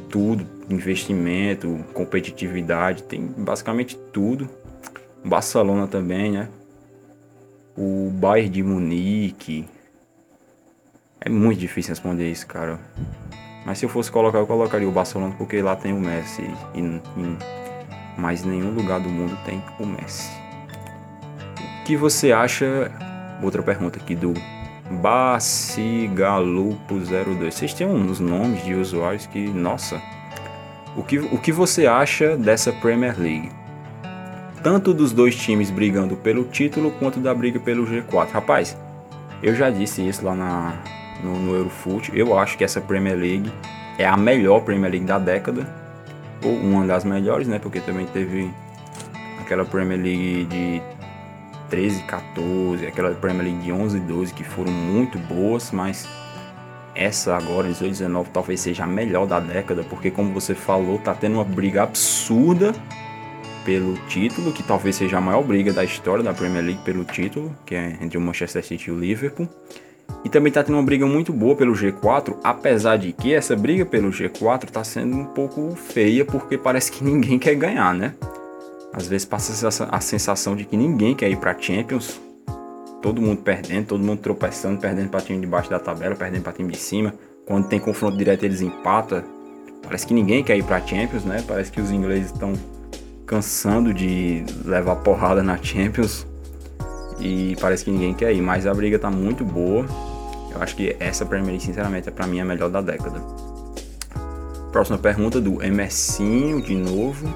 tudo, 0.10 0.46
investimento, 0.70 1.84
competitividade, 1.94 3.04
tem 3.04 3.22
basicamente 3.38 3.98
tudo. 4.12 4.50
Barcelona 5.24 5.88
também, 5.88 6.32
né? 6.32 6.48
O 7.78 8.10
Bayern 8.10 8.50
de 8.50 8.64
Munique. 8.64 9.68
É 11.22 11.30
muito 11.30 11.60
difícil 11.60 11.92
responder 11.92 12.32
isso, 12.32 12.48
cara. 12.48 12.80
Mas 13.66 13.78
se 13.78 13.86
eu 13.86 13.90
fosse 13.90 14.12
colocar, 14.12 14.40
eu 14.40 14.48
colocaria 14.48 14.88
o 14.88 14.92
Barcelona 14.92 15.36
porque 15.38 15.62
lá 15.62 15.76
tem 15.76 15.94
o 15.94 16.00
Messi. 16.00 16.42
E, 16.74 16.80
e 16.80 17.38
mais 18.18 18.44
nenhum 18.44 18.72
lugar 18.72 19.00
do 19.00 19.10
mundo 19.10 19.38
tem 19.46 19.62
o 19.80 19.86
Messi. 19.86 20.32
O 21.82 21.84
que 21.84 21.96
você 21.96 22.32
acha? 22.32 22.92
Outra 23.44 23.62
pergunta 23.62 24.00
aqui 24.00 24.16
do 24.16 24.34
Bacigalupo02. 25.02 27.52
Vocês 27.52 27.74
têm 27.74 27.86
uns 27.86 28.20
nomes 28.20 28.64
de 28.64 28.74
usuários 28.74 29.28
que, 29.28 29.48
nossa. 29.50 30.02
O 30.96 31.04
que, 31.04 31.20
o 31.20 31.38
que 31.38 31.52
você 31.52 31.86
acha 31.86 32.36
dessa 32.36 32.72
Premier 32.72 33.20
League? 33.20 33.52
Tanto 34.68 34.94
dos 34.94 35.14
dois 35.14 35.34
times 35.34 35.72
brigando 35.72 36.18
pelo 36.18 36.44
título 36.44 36.92
quanto 37.00 37.22
da 37.22 37.34
briga 37.34 37.58
pelo 37.58 37.88
G4. 37.88 38.32
Rapaz, 38.32 38.78
eu 39.42 39.56
já 39.56 39.70
disse 39.70 40.06
isso 40.06 40.26
lá 40.26 40.36
na, 40.36 40.74
no, 41.24 41.40
no 41.40 41.56
Eurofoot. 41.56 42.12
Eu 42.14 42.38
acho 42.38 42.58
que 42.58 42.66
essa 42.66 42.82
Premier 42.82 43.16
League 43.16 43.50
é 43.98 44.06
a 44.06 44.18
melhor 44.18 44.66
Premier 44.66 44.92
League 44.92 45.06
da 45.06 45.18
década, 45.18 45.66
ou 46.44 46.52
uma 46.54 46.86
das 46.86 47.06
melhores, 47.06 47.48
né? 47.48 47.60
Porque 47.60 47.80
também 47.80 48.08
teve 48.08 48.52
aquela 49.40 49.64
Premier 49.64 50.02
League 50.02 50.44
de 50.44 50.82
13, 51.70 52.04
14, 52.04 52.88
aquela 52.88 53.12
Premier 53.12 53.46
League 53.46 53.64
de 53.64 53.72
11 53.72 53.96
e 53.96 54.00
12 54.02 54.34
que 54.34 54.44
foram 54.44 54.74
muito 54.74 55.18
boas, 55.18 55.72
mas 55.72 56.06
essa 56.94 57.38
agora, 57.38 57.70
18 57.70 57.90
19, 57.90 58.30
talvez 58.34 58.60
seja 58.60 58.84
a 58.84 58.88
melhor 58.88 59.28
da 59.28 59.40
década, 59.40 59.86
porque 59.86 60.12
como 60.12 60.34
você 60.34 60.54
falou, 60.54 61.00
tá 61.00 61.14
tendo 61.14 61.36
uma 61.36 61.46
briga 61.46 61.84
absurda 61.84 62.74
pelo 63.68 63.96
título, 64.08 64.54
que 64.54 64.64
talvez 64.64 64.96
seja 64.96 65.18
a 65.18 65.22
maior 65.22 65.44
briga 65.44 65.74
da 65.74 65.84
história 65.84 66.24
da 66.24 66.34
Premier 66.34 66.64
League 66.64 66.80
pelo 66.86 67.04
título, 67.04 67.54
que 67.66 67.76
é 67.76 67.98
entre 68.00 68.18
o 68.18 68.22
Manchester 68.22 68.66
City 68.66 68.90
e 68.90 68.94
o 68.94 68.98
Liverpool. 68.98 69.46
E 70.24 70.30
também 70.30 70.48
está 70.48 70.64
tendo 70.64 70.76
uma 70.76 70.84
briga 70.84 71.06
muito 71.06 71.34
boa 71.34 71.54
pelo 71.54 71.74
G4, 71.74 72.38
apesar 72.42 72.96
de 72.96 73.12
que 73.12 73.34
essa 73.34 73.58
briga 73.58 73.86
pelo 73.86 74.10
G4 74.10 74.64
está 74.64 74.86
sendo 74.86 75.18
um 75.18 75.26
pouco 75.26 75.76
feia, 75.76 76.24
porque 76.24 76.58
parece 76.58 76.90
que 76.90 77.04
ninguém 77.04 77.38
quer 77.38 77.56
ganhar, 77.56 77.94
né? 77.94 78.14
Às 78.94 79.06
vezes 79.06 79.26
passa 79.26 79.68
a 79.92 80.00
sensação 80.00 80.56
de 80.56 80.64
que 80.64 80.78
ninguém 80.78 81.14
quer 81.14 81.30
ir 81.30 81.36
para 81.36 81.54
Champions, 81.60 82.22
todo 83.02 83.22
mundo 83.22 83.42
perdendo, 83.42 83.88
todo 83.88 84.02
mundo 84.02 84.20
tropeçando, 84.20 84.80
perdendo 84.80 85.10
para 85.10 85.20
time 85.20 85.42
de 85.42 85.46
baixo 85.46 85.70
da 85.70 85.78
tabela, 85.78 86.16
perdendo 86.16 86.44
para 86.44 86.54
time 86.54 86.72
de 86.72 86.80
cima. 86.80 87.14
Quando 87.46 87.68
tem 87.68 87.82
confronto 87.82 88.16
direto 88.16 88.46
eles 88.46 88.62
empatam. 88.62 89.22
Parece 89.84 90.08
que 90.08 90.14
ninguém 90.14 90.42
quer 90.42 90.58
ir 90.58 90.64
para 90.64 90.80
Champions, 90.86 91.26
né? 91.26 91.44
Parece 91.46 91.70
que 91.70 91.82
os 91.82 91.92
ingleses 91.92 92.32
estão 92.32 92.54
cansando 93.28 93.94
de 93.94 94.44
levar 94.66 94.96
porrada 94.96 95.44
na 95.44 95.62
Champions 95.62 96.26
e 97.20 97.58
parece 97.60 97.84
que 97.84 97.92
ninguém 97.92 98.14
quer 98.14 98.34
ir, 98.34 98.42
mas 98.42 98.66
a 98.66 98.74
briga 98.74 98.98
tá 98.98 99.12
muito 99.12 99.44
boa. 99.44 99.86
Eu 100.50 100.62
acho 100.62 100.76
que 100.76 100.96
essa 101.00 101.26
Premier 101.26 101.52
League, 101.52 101.64
sinceramente, 101.66 102.08
é 102.08 102.12
para 102.12 102.26
mim 102.26 102.40
a 102.40 102.46
melhor 102.46 102.70
da 102.70 102.82
década. 102.82 103.22
Próxima 104.72 104.98
pergunta 104.98 105.42
do 105.42 105.62
Emercinho, 105.62 106.62
de 106.62 106.76
novo. 106.76 107.28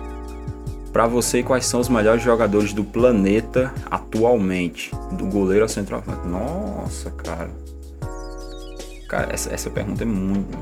Para 0.93 1.07
você, 1.07 1.41
quais 1.41 1.65
são 1.65 1.79
os 1.79 1.89
melhores 1.89 2.21
jogadores 2.21 2.73
do 2.73 2.83
planeta 2.83 3.73
atualmente? 3.89 4.91
Do 5.11 5.25
goleiro 5.25 5.63
ao 5.63 5.69
centroavante. 5.69 6.27
Nossa, 6.27 7.11
cara. 7.11 7.49
Cara, 9.07 9.33
essa, 9.33 9.53
essa 9.53 9.69
pergunta 9.69 10.03
é 10.03 10.05
muito 10.05 10.57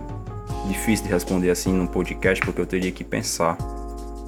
difícil 0.67 1.05
de 1.05 1.11
responder 1.11 1.49
assim 1.49 1.73
num 1.73 1.87
podcast, 1.87 2.43
porque 2.43 2.61
eu 2.61 2.65
teria 2.65 2.91
que 2.91 3.03
pensar. 3.03 3.57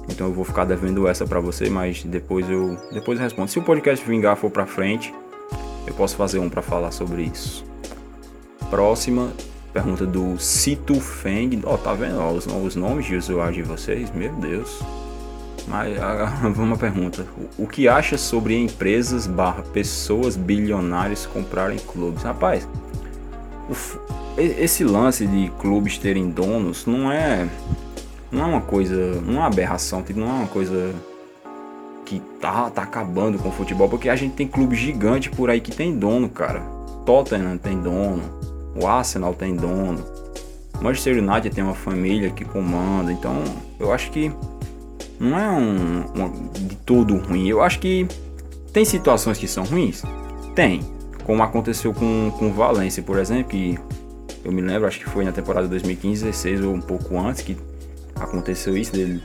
Então 0.08 0.26
eu 0.26 0.32
vou 0.32 0.44
ficar 0.44 0.64
devendo 0.64 1.06
essa 1.06 1.26
para 1.26 1.40
você, 1.40 1.68
mas 1.70 2.02
depois 2.04 2.48
eu 2.48 2.76
depois 2.92 3.18
eu 3.18 3.22
respondo. 3.22 3.50
Se 3.50 3.58
o 3.58 3.62
podcast 3.62 4.04
vingar 4.06 4.36
for 4.36 4.50
para 4.50 4.66
frente, 4.66 5.14
eu 5.86 5.94
posso 5.94 6.16
fazer 6.16 6.38
um 6.38 6.48
para 6.48 6.62
falar 6.62 6.90
sobre 6.90 7.22
isso. 7.22 7.64
Próxima 8.70 9.32
pergunta 9.72 10.06
do 10.06 10.38
Cito 10.38 11.00
Feng. 11.00 11.60
Ó, 11.64 11.74
oh, 11.74 11.78
tá 11.78 11.94
vendo 11.94 12.20
os, 12.20 12.46
os 12.46 12.76
nomes 12.76 13.06
de 13.06 13.16
usuário 13.16 13.54
de 13.54 13.62
vocês? 13.62 14.10
Meu 14.10 14.32
Deus. 14.34 14.80
Mas 15.66 15.96
uma 16.58 16.76
pergunta. 16.76 17.26
O, 17.58 17.64
o 17.64 17.66
que 17.66 17.88
acha 17.88 18.18
sobre 18.18 18.56
empresas 18.56 19.26
barra 19.26 19.62
pessoas 19.62 20.36
bilionárias 20.36 21.26
comprarem 21.26 21.78
clubes? 21.78 22.22
Rapaz, 22.22 22.68
esse 24.36 24.84
lance 24.84 25.26
de 25.26 25.50
clubes 25.60 25.98
terem 25.98 26.30
donos 26.30 26.86
não 26.86 27.10
é 27.10 27.48
não 28.32 28.42
é 28.42 28.46
uma 28.46 28.60
coisa, 28.62 29.20
não 29.20 29.34
é 29.34 29.38
uma 29.38 29.46
aberração, 29.46 30.02
não 30.16 30.26
é 30.26 30.32
uma 30.32 30.46
coisa 30.48 30.94
que 32.06 32.20
tá, 32.40 32.70
tá 32.70 32.82
acabando 32.82 33.38
com 33.38 33.50
o 33.50 33.52
futebol, 33.52 33.88
porque 33.88 34.08
a 34.08 34.16
gente 34.16 34.34
tem 34.34 34.48
clubes 34.48 34.78
gigantes 34.78 35.32
por 35.34 35.50
aí 35.50 35.60
que 35.60 35.70
tem 35.70 35.96
dono, 35.96 36.28
cara. 36.28 36.60
Tottenham 37.04 37.58
tem 37.58 37.78
dono, 37.78 38.22
o 38.74 38.86
Arsenal 38.86 39.34
tem 39.34 39.54
dono, 39.54 40.04
Manchester 40.80 41.22
United 41.22 41.54
tem 41.54 41.62
uma 41.62 41.74
família 41.74 42.30
que 42.30 42.44
comanda, 42.44 43.12
então 43.12 43.44
eu 43.78 43.92
acho 43.92 44.10
que 44.10 44.32
não 45.20 45.38
é 45.38 45.48
um, 45.50 46.04
um 46.20 46.66
de 46.66 46.76
todo 46.76 47.16
ruim. 47.16 47.48
Eu 47.48 47.62
acho 47.62 47.78
que 47.78 48.06
tem 48.72 48.84
situações 48.84 49.38
que 49.38 49.46
são 49.46 49.64
ruins? 49.64 50.02
Tem. 50.54 50.80
Como 51.24 51.42
aconteceu 51.42 51.94
com, 51.94 52.32
com 52.36 52.52
Valência, 52.52 53.02
por 53.02 53.18
exemplo, 53.18 53.44
que 53.44 53.78
eu 54.44 54.50
me 54.50 54.60
lembro, 54.60 54.88
acho 54.88 54.98
que 54.98 55.08
foi 55.08 55.24
na 55.24 55.30
temporada 55.30 55.68
2015-16 55.68 56.64
ou 56.66 56.74
um 56.74 56.80
pouco 56.80 57.16
antes, 57.16 57.42
que 57.42 57.56
aconteceu 58.24 58.76
isso 58.76 58.92
dele 58.92 59.22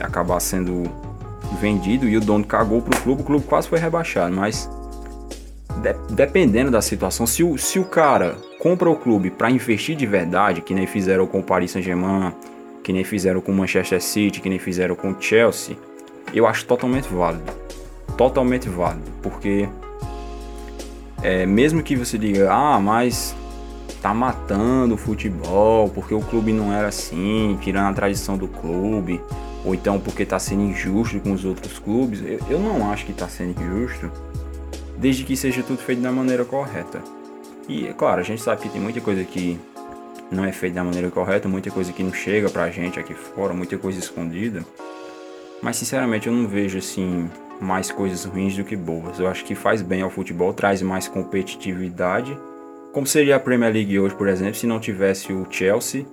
acabar 0.00 0.40
sendo 0.40 0.84
vendido 1.60 2.08
e 2.08 2.16
o 2.16 2.20
dono 2.20 2.44
cagou 2.44 2.80
pro 2.80 3.00
clube, 3.00 3.22
o 3.22 3.24
clube 3.24 3.46
quase 3.46 3.68
foi 3.68 3.78
rebaixado, 3.78 4.34
mas 4.34 4.70
de, 5.82 5.94
dependendo 6.14 6.70
da 6.70 6.80
situação, 6.80 7.26
se 7.26 7.42
o, 7.42 7.56
se 7.58 7.78
o 7.78 7.84
cara 7.84 8.36
compra 8.58 8.90
o 8.90 8.96
clube 8.96 9.30
para 9.30 9.50
investir 9.50 9.96
de 9.96 10.06
verdade, 10.06 10.60
que 10.60 10.74
nem 10.74 10.86
fizeram 10.86 11.26
com 11.26 11.40
o 11.40 11.42
Paris 11.42 11.70
Saint-Germain, 11.70 12.32
que 12.82 12.92
nem 12.92 13.04
fizeram 13.04 13.40
com 13.40 13.52
o 13.52 13.54
Manchester 13.54 14.02
City, 14.02 14.40
que 14.40 14.48
nem 14.48 14.58
fizeram 14.58 14.94
com 14.94 15.10
o 15.10 15.16
Chelsea, 15.20 15.76
eu 16.34 16.46
acho 16.46 16.64
totalmente 16.66 17.08
válido. 17.08 17.50
Totalmente 18.16 18.68
válido, 18.68 19.10
porque 19.22 19.68
é, 21.22 21.46
mesmo 21.46 21.82
que 21.82 21.96
você 21.96 22.18
diga, 22.18 22.52
ah, 22.52 22.78
mas 22.78 23.34
tá 24.00 24.14
matando 24.14 24.94
o 24.94 24.98
futebol, 24.98 25.88
porque 25.90 26.14
o 26.14 26.20
clube 26.20 26.52
não 26.52 26.72
era 26.72 26.88
assim, 26.88 27.58
tirando 27.60 27.90
a 27.90 27.92
tradição 27.92 28.36
do 28.36 28.48
clube, 28.48 29.20
ou 29.64 29.74
então 29.74 30.00
porque 30.00 30.24
tá 30.24 30.38
sendo 30.38 30.62
injusto 30.62 31.20
com 31.20 31.32
os 31.32 31.44
outros 31.44 31.78
clubes. 31.78 32.22
Eu, 32.22 32.38
eu 32.48 32.58
não 32.58 32.90
acho 32.90 33.04
que 33.04 33.12
tá 33.12 33.28
sendo 33.28 33.60
injusto, 33.60 34.10
desde 34.96 35.24
que 35.24 35.36
seja 35.36 35.62
tudo 35.62 35.78
feito 35.78 36.00
da 36.00 36.10
maneira 36.10 36.44
correta. 36.44 37.00
E 37.68 37.86
é 37.86 37.92
claro, 37.92 38.20
a 38.20 38.24
gente 38.24 38.42
sabe 38.42 38.62
que 38.62 38.68
tem 38.68 38.80
muita 38.80 39.00
coisa 39.00 39.22
que 39.22 39.58
não 40.30 40.44
é 40.44 40.52
feita 40.52 40.76
da 40.76 40.84
maneira 40.84 41.10
correta, 41.10 41.48
muita 41.48 41.70
coisa 41.70 41.92
que 41.92 42.02
não 42.02 42.12
chega 42.12 42.48
pra 42.48 42.70
gente 42.70 42.98
aqui 42.98 43.14
fora, 43.14 43.52
muita 43.52 43.76
coisa 43.76 43.98
escondida. 43.98 44.64
Mas 45.62 45.76
sinceramente 45.76 46.26
eu 46.26 46.32
não 46.32 46.48
vejo 46.48 46.78
assim 46.78 47.28
mais 47.60 47.92
coisas 47.92 48.24
ruins 48.24 48.56
do 48.56 48.64
que 48.64 48.74
boas. 48.74 49.20
Eu 49.20 49.28
acho 49.28 49.44
que 49.44 49.54
faz 49.54 49.82
bem 49.82 50.00
ao 50.00 50.08
futebol, 50.08 50.54
traz 50.54 50.80
mais 50.80 51.06
competitividade 51.06 52.36
como 52.92 53.06
seria 53.06 53.36
a 53.36 53.40
Premier 53.40 53.72
League 53.72 53.98
hoje, 53.98 54.14
por 54.14 54.28
exemplo, 54.28 54.54
se 54.54 54.66
não 54.66 54.80
tivesse 54.80 55.32
o 55.32 55.46
Chelsea 55.48 56.04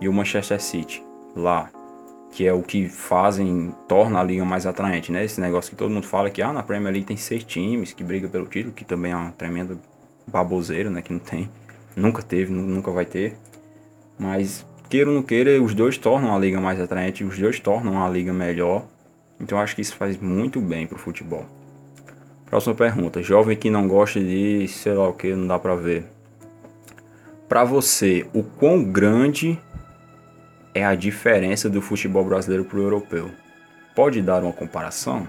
e 0.00 0.08
o 0.08 0.12
Manchester 0.12 0.60
City 0.60 1.02
lá, 1.34 1.70
que 2.30 2.46
é 2.46 2.52
o 2.52 2.62
que 2.62 2.88
fazem, 2.88 3.74
torna 3.88 4.20
a 4.20 4.22
liga 4.22 4.44
mais 4.44 4.64
atraente, 4.64 5.10
né? 5.10 5.24
Esse 5.24 5.40
negócio 5.40 5.70
que 5.70 5.76
todo 5.76 5.90
mundo 5.90 6.06
fala 6.06 6.30
que 6.30 6.40
ah, 6.40 6.52
na 6.52 6.62
Premier 6.62 6.92
League 6.92 7.06
tem 7.06 7.16
seis 7.16 7.42
times 7.42 7.92
que 7.92 8.04
brigam 8.04 8.30
pelo 8.30 8.46
título, 8.46 8.72
que 8.72 8.84
também 8.84 9.12
é 9.12 9.16
uma 9.16 9.32
tremenda 9.32 9.76
baboseira, 10.26 10.88
né? 10.88 11.02
Que 11.02 11.12
não 11.12 11.18
tem, 11.18 11.50
nunca 11.96 12.22
teve, 12.22 12.52
nunca 12.52 12.92
vai 12.92 13.04
ter. 13.04 13.36
Mas 14.16 14.64
queira 14.88 15.10
ou 15.10 15.16
não 15.16 15.22
queira, 15.22 15.60
os 15.60 15.74
dois 15.74 15.98
tornam 15.98 16.34
a 16.34 16.38
liga 16.38 16.60
mais 16.60 16.80
atraente, 16.80 17.24
os 17.24 17.36
dois 17.38 17.58
tornam 17.58 18.04
a 18.04 18.08
liga 18.08 18.32
melhor. 18.32 18.84
Então 19.40 19.58
acho 19.58 19.74
que 19.74 19.82
isso 19.82 19.96
faz 19.96 20.16
muito 20.18 20.60
bem 20.60 20.86
pro 20.86 20.98
futebol. 20.98 21.44
Próxima 22.46 22.74
pergunta. 22.74 23.22
Jovem 23.22 23.56
que 23.56 23.70
não 23.70 23.88
gosta 23.88 24.20
de 24.20 24.68
sei 24.68 24.94
lá 24.94 25.08
o 25.08 25.12
que, 25.12 25.34
não 25.34 25.46
dá 25.46 25.58
pra 25.58 25.74
ver 25.74 26.04
para 27.50 27.64
você, 27.64 28.28
o 28.32 28.44
quão 28.44 28.84
grande 28.84 29.60
é 30.72 30.84
a 30.84 30.94
diferença 30.94 31.68
do 31.68 31.82
futebol 31.82 32.24
brasileiro 32.24 32.64
para 32.64 32.78
o 32.78 32.82
europeu? 32.82 33.28
Pode 33.92 34.22
dar 34.22 34.44
uma 34.44 34.52
comparação? 34.52 35.26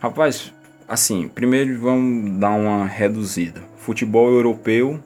Rapaz, 0.00 0.52
assim, 0.88 1.28
primeiro 1.28 1.80
vamos 1.80 2.36
dar 2.40 2.50
uma 2.50 2.84
reduzida. 2.84 3.62
Futebol 3.76 4.28
europeu, 4.28 4.98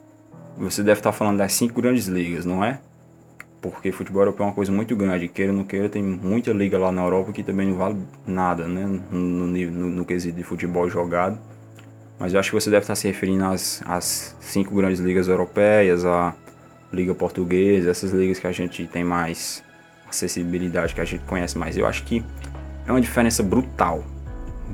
você 0.57 0.81
deve 0.81 0.99
estar 0.99 1.11
falando 1.11 1.37
das 1.37 1.53
cinco 1.53 1.79
grandes 1.79 2.07
ligas, 2.07 2.43
não 2.43 2.65
é? 2.65 2.79
Porque 3.61 3.91
futebol 3.91 4.23
europeu 4.23 4.47
é 4.47 4.49
uma 4.49 4.55
coisa 4.55 4.71
muito 4.71 4.95
grande. 4.95 5.27
Queira 5.27 5.51
ou 5.51 5.59
não 5.59 5.63
queira, 5.63 5.89
tem 5.89 6.01
muita 6.01 6.51
liga 6.53 6.75
lá 6.75 6.91
na 6.91 7.03
Europa 7.03 7.31
que 7.31 7.43
também 7.43 7.67
não 7.67 7.77
vale 7.77 7.97
nada, 8.25 8.67
né? 8.67 8.99
No, 9.11 9.19
no, 9.19 9.89
no 9.91 10.05
quesito 10.05 10.35
de 10.35 10.43
futebol 10.43 10.89
jogado. 10.89 11.37
Mas 12.23 12.33
eu 12.33 12.39
acho 12.39 12.51
que 12.51 12.55
você 12.55 12.69
deve 12.69 12.83
estar 12.83 12.95
se 12.95 13.05
referindo 13.05 13.43
às, 13.43 13.83
às 13.85 14.33
cinco 14.39 14.73
grandes 14.73 15.01
ligas 15.01 15.27
europeias, 15.27 16.05
a 16.05 16.33
Liga 16.89 17.13
Portuguesa, 17.13 17.91
essas 17.91 18.13
ligas 18.13 18.39
que 18.39 18.47
a 18.47 18.51
gente 18.53 18.87
tem 18.87 19.03
mais 19.03 19.61
acessibilidade, 20.07 20.95
que 20.95 21.01
a 21.01 21.03
gente 21.03 21.21
conhece 21.25 21.57
mais. 21.57 21.77
Eu 21.77 21.85
acho 21.85 22.05
que 22.05 22.23
é 22.87 22.91
uma 22.91 23.01
diferença 23.01 23.43
brutal. 23.43 24.05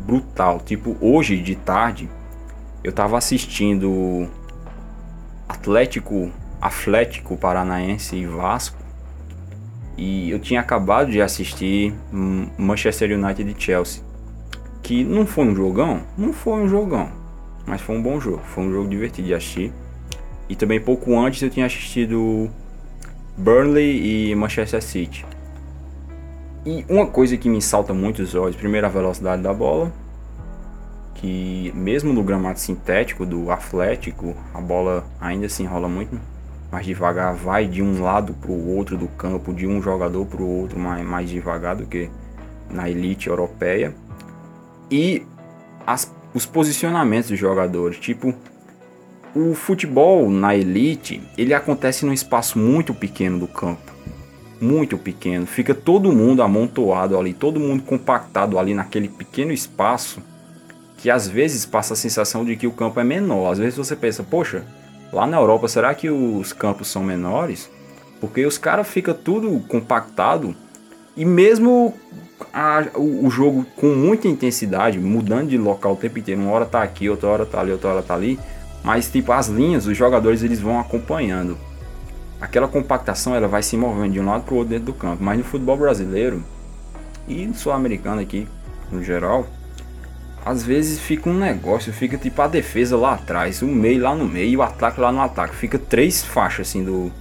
Brutal. 0.05 0.59
Tipo, 0.59 0.95
hoje 1.01 1.37
de 1.37 1.55
tarde, 1.55 2.07
eu 2.83 2.93
tava 2.93 3.17
assistindo 3.17 4.29
Atlético, 5.47 6.31
Atlético 6.61 7.35
Paranaense 7.35 8.15
e 8.15 8.27
Vasco. 8.27 8.77
E 9.97 10.29
eu 10.29 10.37
tinha 10.37 10.59
acabado 10.59 11.09
de 11.09 11.19
assistir 11.19 11.95
Manchester 12.59 13.17
United 13.17 13.49
e 13.49 13.59
Chelsea. 13.59 14.03
Que 14.83 15.03
não 15.03 15.25
foi 15.25 15.45
um 15.45 15.55
jogão? 15.55 16.03
Não 16.15 16.31
foi 16.31 16.61
um 16.61 16.67
jogão. 16.67 17.17
Mas 17.69 17.81
foi 17.81 17.95
um 17.95 18.01
bom 18.01 18.19
jogo. 18.19 18.41
Foi 18.45 18.63
um 18.63 18.71
jogo 18.71 18.89
divertido 18.89 19.27
de 19.27 19.33
assistir. 19.35 19.71
E 20.49 20.55
também 20.55 20.81
pouco 20.81 21.15
antes 21.17 21.39
eu 21.43 21.51
tinha 21.51 21.67
assistido 21.67 22.49
Burnley 23.37 24.31
e 24.31 24.35
Manchester 24.35 24.81
City. 24.81 25.23
E 26.65 26.83
uma 26.89 27.05
coisa 27.05 27.37
que 27.37 27.47
me 27.47 27.61
salta 27.61 27.93
muito 27.93 28.23
os 28.23 28.33
olhos, 28.33 28.55
primeiro 28.55 28.87
a 28.87 28.89
velocidade 28.89 29.43
da 29.43 29.53
bola, 29.53 29.93
que 31.13 31.71
mesmo 31.75 32.11
no 32.11 32.23
gramado 32.23 32.59
sintético 32.59 33.23
do 33.23 33.51
Atlético, 33.51 34.35
a 34.51 34.59
bola 34.59 35.05
ainda 35.21 35.47
se 35.47 35.61
enrola 35.61 35.87
muito 35.87 36.19
mais 36.71 36.85
devagar, 36.85 37.35
vai 37.35 37.67
de 37.67 37.81
um 37.81 38.01
lado 38.01 38.33
para 38.33 38.51
o 38.51 38.75
outro 38.75 38.97
do 38.97 39.07
campo, 39.07 39.53
de 39.53 39.67
um 39.67 39.81
jogador 39.81 40.25
para 40.25 40.41
o 40.41 40.61
outro 40.61 40.79
mais, 40.79 41.05
mais 41.05 41.29
devagar 41.29 41.75
do 41.75 41.85
que 41.85 42.09
na 42.69 42.89
elite 42.89 43.27
europeia. 43.27 43.93
E 44.91 45.23
as, 45.85 46.11
os 46.33 46.45
posicionamentos 46.45 47.29
dos 47.29 47.39
jogadores, 47.39 47.97
tipo, 47.97 48.33
o 49.35 49.53
futebol 49.53 50.29
na 50.29 50.55
elite, 50.55 51.21
ele 51.37 51.53
acontece 51.53 52.05
num 52.05 52.13
espaço 52.13 52.57
muito 52.57 52.93
pequeno 52.93 53.39
do 53.39 53.47
campo. 53.47 53.93
Muito 54.59 54.97
pequeno. 54.97 55.45
Fica 55.45 55.73
todo 55.73 56.11
mundo 56.11 56.41
amontoado 56.41 57.17
ali, 57.17 57.33
todo 57.33 57.59
mundo 57.59 57.83
compactado 57.83 58.59
ali 58.59 58.73
naquele 58.73 59.07
pequeno 59.07 59.51
espaço, 59.51 60.21
que 60.97 61.09
às 61.09 61.27
vezes 61.27 61.65
passa 61.65 61.93
a 61.93 61.97
sensação 61.97 62.43
de 62.43 62.55
que 62.55 62.67
o 62.67 62.71
campo 62.71 62.99
é 62.99 63.03
menor. 63.03 63.51
Às 63.51 63.59
vezes 63.59 63.77
você 63.77 63.95
pensa, 63.95 64.23
poxa, 64.23 64.65
lá 65.13 65.25
na 65.25 65.37
Europa 65.37 65.67
será 65.67 65.93
que 65.93 66.09
os 66.09 66.51
campos 66.51 66.89
são 66.89 67.03
menores? 67.03 67.69
Porque 68.19 68.45
os 68.45 68.57
caras 68.57 68.87
ficam 68.87 69.13
tudo 69.13 69.57
compactado 69.67 70.53
e 71.15 71.23
mesmo 71.23 71.93
a, 72.53 72.85
o, 72.95 73.25
o, 73.25 73.29
jogo 73.29 73.65
com 73.75 73.87
muita 73.87 74.27
intensidade, 74.27 74.99
mudando 74.99 75.49
de 75.49 75.57
local 75.57 75.93
o 75.93 75.95
tempo 75.95 76.19
inteiro, 76.19 76.41
uma 76.41 76.51
hora 76.51 76.65
tá 76.65 76.81
aqui, 76.81 77.09
outra 77.09 77.29
hora 77.29 77.45
tá 77.45 77.59
ali, 77.59 77.71
outra 77.71 77.89
hora 77.89 78.01
tá 78.01 78.13
ali, 78.13 78.39
mas 78.83 79.09
tipo 79.09 79.31
as 79.31 79.47
linhas, 79.47 79.85
os 79.85 79.97
jogadores 79.97 80.43
eles 80.43 80.59
vão 80.59 80.79
acompanhando. 80.79 81.57
Aquela 82.39 82.67
compactação 82.67 83.35
ela 83.35 83.47
vai 83.47 83.61
se 83.61 83.75
movendo 83.75 84.13
de 84.13 84.19
um 84.19 84.25
lado 84.25 84.43
para 84.43 84.53
o 84.53 84.57
outro 84.57 84.69
dentro 84.69 84.85
do 84.85 84.93
campo. 84.93 85.21
Mas 85.21 85.37
no 85.37 85.43
futebol 85.43 85.75
brasileiro 85.75 86.41
e 87.27 87.45
no 87.45 87.53
sul-americano 87.53 88.21
aqui 88.21 88.47
no 88.89 89.03
geral, 89.03 89.45
às 90.45 90.63
vezes 90.63 90.99
fica 90.99 91.29
um 91.29 91.37
negócio, 91.37 91.91
fica 91.91 92.17
tipo 92.17 92.41
a 92.41 92.47
defesa 92.47 92.95
lá 92.95 93.15
atrás, 93.15 93.61
o 93.61 93.67
meio 93.67 94.01
lá 94.01 94.15
no 94.15 94.25
meio 94.25 94.49
e 94.49 94.57
o 94.57 94.61
ataque 94.61 95.01
lá 95.01 95.11
no 95.11 95.21
ataque. 95.21 95.55
Fica 95.55 95.77
três 95.77 96.23
faixas 96.23 96.69
assim 96.69 96.83
do, 96.83 97.11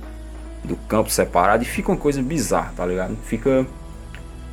do 0.62 0.76
campo 0.76 1.10
separado 1.10 1.64
e 1.64 1.66
fica 1.66 1.90
uma 1.90 1.98
coisa 1.98 2.22
bizarra, 2.22 2.72
tá 2.76 2.86
ligado? 2.86 3.16
Fica 3.24 3.66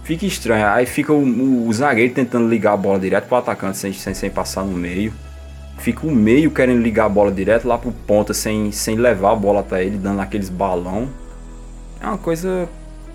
fica 0.05 0.25
estranho. 0.25 0.67
Aí 0.67 0.85
fica 0.85 1.11
o, 1.11 1.21
o, 1.21 1.67
o 1.67 1.73
zagueiro 1.73 2.13
tentando 2.13 2.47
ligar 2.47 2.73
a 2.73 2.77
bola 2.77 2.97
direto 2.97 3.27
pro 3.27 3.35
atacante 3.35 3.77
sem, 3.77 3.91
sem, 3.91 4.13
sem 4.13 4.29
passar 4.29 4.63
no 4.63 4.77
meio 4.77 5.11
fica 5.77 6.07
o 6.07 6.11
meio 6.11 6.51
querendo 6.51 6.81
ligar 6.81 7.05
a 7.05 7.09
bola 7.09 7.31
direto 7.31 7.67
lá 7.67 7.77
pro 7.77 7.91
ponta 7.91 8.33
sem, 8.33 8.71
sem 8.71 8.95
levar 8.95 9.31
a 9.31 9.35
bola 9.35 9.59
até 9.59 9.83
ele, 9.83 9.97
dando 9.97 10.21
aqueles 10.21 10.49
balão. 10.49 11.09
É 11.99 12.07
uma 12.07 12.17
coisa 12.17 12.67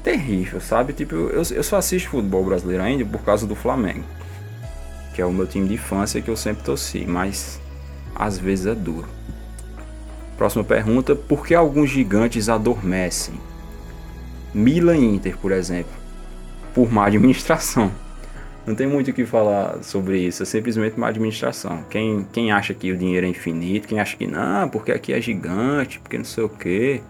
terrível, 0.03 0.61
sabe? 0.61 0.93
Tipo, 0.93 1.15
eu, 1.15 1.43
eu 1.51 1.63
só 1.63 1.77
assisto 1.77 2.11
futebol 2.11 2.45
brasileiro 2.45 2.83
ainda 2.83 3.05
por 3.05 3.23
causa 3.23 3.47
do 3.47 3.55
Flamengo, 3.55 4.05
que 5.15 5.23
é 5.23 5.27
o 5.27 5.33
meu 5.33 5.47
time 5.47 5.69
de 5.69 5.75
infância 5.75 6.21
que 6.21 6.31
eu 6.31 6.37
sempre 6.37 6.65
torci, 6.65 7.05
mas 7.07 7.61
às 8.15 8.39
vezes 8.39 8.67
é 8.67 8.75
duro. 8.75 9.09
Próxima 10.37 10.65
pergunta: 10.65 11.15
por 11.15 11.47
que 11.47 11.55
alguns 11.55 11.91
gigantes 11.91 12.49
adormecem? 12.49 13.35
Milan 14.53 14.97
Inter, 14.97 15.37
por 15.37 15.53
exemplo, 15.53 15.93
por 16.75 16.91
má 16.91 17.07
administração. 17.07 17.91
Não 18.67 18.75
tem 18.75 18.87
muito 18.87 19.11
o 19.11 19.15
que 19.15 19.25
falar 19.25 19.83
sobre 19.83 20.19
isso, 20.19 20.43
é 20.43 20.47
simplesmente 20.47 20.97
uma 20.97 21.09
administração. 21.09 21.83
Quem, 21.89 22.27
quem 22.33 22.53
acha 22.53 22.75
que 22.75 22.93
o 22.93 22.97
dinheiro 22.97 23.27
é 23.27 23.29
infinito, 23.29 23.89
quem 23.89 23.99
acha 23.99 24.17
que 24.17 24.27
não, 24.27 24.69
porque 24.69 24.93
aqui 24.93 25.13
é 25.13 25.21
gigante, 25.21 25.99
porque 25.99 26.19
não 26.19 26.25
sei 26.25 26.45
o 26.45 26.49
quê, 26.49 27.03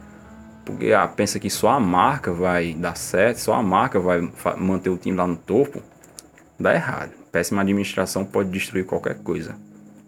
porque 0.64 0.92
ah, 0.92 1.08
pensa 1.08 1.40
que 1.40 1.50
só 1.50 1.70
a 1.70 1.80
marca 1.80 2.32
vai 2.32 2.72
dar 2.74 2.96
certo, 2.96 3.38
só 3.38 3.54
a 3.54 3.62
marca 3.62 3.98
vai 3.98 4.30
manter 4.56 4.90
o 4.90 4.96
time 4.96 5.16
lá 5.16 5.26
no 5.26 5.36
topo, 5.36 5.82
dá 6.58 6.74
errado. 6.74 7.10
Péssima 7.32 7.62
administração 7.62 8.24
pode 8.24 8.50
destruir 8.50 8.86
qualquer 8.86 9.16
coisa. 9.18 9.54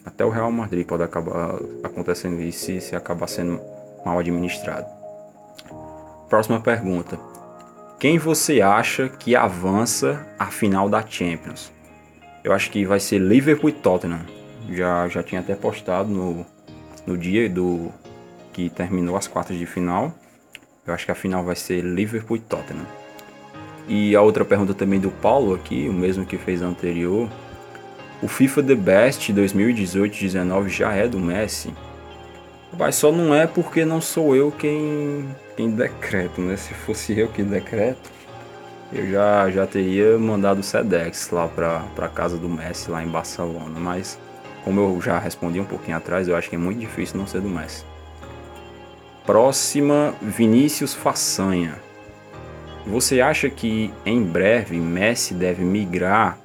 Até 0.05 0.25
o 0.25 0.29
Real 0.29 0.51
Madrid 0.51 0.85
pode 0.85 1.03
acabar 1.03 1.55
acontecendo 1.83 2.41
isso 2.41 2.65
se, 2.65 2.81
se 2.81 2.95
acabar 2.95 3.27
sendo 3.27 3.61
mal 4.05 4.19
administrado. 4.19 4.85
Próxima 6.29 6.59
pergunta. 6.59 7.32
Quem 8.03 8.17
você 8.17 8.59
acha 8.59 9.07
que 9.07 9.33
avança 9.33 10.27
a 10.37 10.47
final 10.47 10.89
da 10.89 11.01
Champions? 11.07 11.71
Eu 12.43 12.51
acho 12.51 12.69
que 12.69 12.83
vai 12.83 12.99
ser 12.99 13.17
Liverpool 13.17 13.69
e 13.69 13.71
Tottenham. 13.71 14.19
Já, 14.69 15.07
já 15.07 15.23
tinha 15.23 15.39
até 15.39 15.55
postado 15.55 16.09
no, 16.09 16.45
no 17.07 17.17
dia 17.17 17.49
do 17.49 17.89
que 18.51 18.69
terminou 18.69 19.15
as 19.15 19.25
quartas 19.25 19.57
de 19.57 19.65
final. 19.65 20.13
Eu 20.85 20.93
acho 20.93 21.05
que 21.05 21.13
a 21.13 21.15
final 21.15 21.45
vai 21.45 21.55
ser 21.55 21.79
Liverpool 21.79 22.35
e 22.35 22.41
Tottenham. 22.41 22.85
E 23.87 24.13
a 24.17 24.21
outra 24.21 24.43
pergunta 24.43 24.73
também 24.73 24.99
do 24.99 25.09
Paulo 25.09 25.55
aqui, 25.55 25.87
o 25.87 25.93
mesmo 25.93 26.25
que 26.25 26.37
fez 26.37 26.61
a 26.61 26.65
anterior. 26.65 27.29
O 28.21 28.27
FIFA 28.27 28.63
The 28.63 28.75
Best 28.75 29.31
2018-19 29.31 30.67
já 30.67 30.91
é 30.91 31.07
do 31.07 31.19
Messi? 31.21 31.73
Mas 32.77 32.95
só 32.95 33.11
não 33.11 33.33
é 33.33 33.45
porque 33.45 33.85
não 33.85 34.01
sou 34.01 34.35
eu 34.35 34.51
quem, 34.51 35.27
quem 35.55 35.69
decreto, 35.69 36.41
né? 36.41 36.57
Se 36.57 36.73
fosse 36.73 37.17
eu 37.17 37.27
que 37.27 37.43
decreto, 37.43 38.11
eu 38.91 39.09
já, 39.09 39.49
já 39.49 39.67
teria 39.67 40.17
mandado 40.17 40.59
o 40.59 40.63
Sedex 40.63 41.29
lá 41.31 41.47
pra, 41.47 41.79
pra 41.95 42.07
casa 42.07 42.37
do 42.37 42.49
Messi, 42.49 42.89
lá 42.89 43.03
em 43.03 43.07
Barcelona. 43.07 43.79
Mas, 43.79 44.19
como 44.63 44.79
eu 44.79 45.01
já 45.01 45.19
respondi 45.19 45.59
um 45.59 45.65
pouquinho 45.65 45.97
atrás, 45.97 46.27
eu 46.27 46.35
acho 46.35 46.49
que 46.49 46.55
é 46.55 46.59
muito 46.59 46.79
difícil 46.79 47.17
não 47.17 47.27
ser 47.27 47.41
do 47.41 47.49
Messi. 47.49 47.85
Próxima, 49.25 50.13
Vinícius 50.21 50.93
Façanha. 50.93 51.75
Você 52.85 53.21
acha 53.21 53.49
que 53.49 53.93
em 54.05 54.21
breve 54.21 54.77
Messi 54.77 55.33
deve 55.33 55.63
migrar 55.63 56.37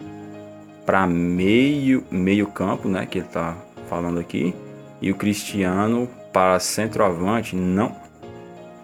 para 0.86 1.06
meio, 1.06 2.04
meio 2.10 2.46
campo, 2.46 2.88
né? 2.88 3.04
Que 3.04 3.18
ele 3.18 3.28
tá 3.28 3.56
falando 3.88 4.20
aqui. 4.20 4.54
E 5.02 5.10
o 5.10 5.14
Cristiano 5.14 6.08
para 6.32 6.58
centroavante, 6.58 7.56
não. 7.56 7.94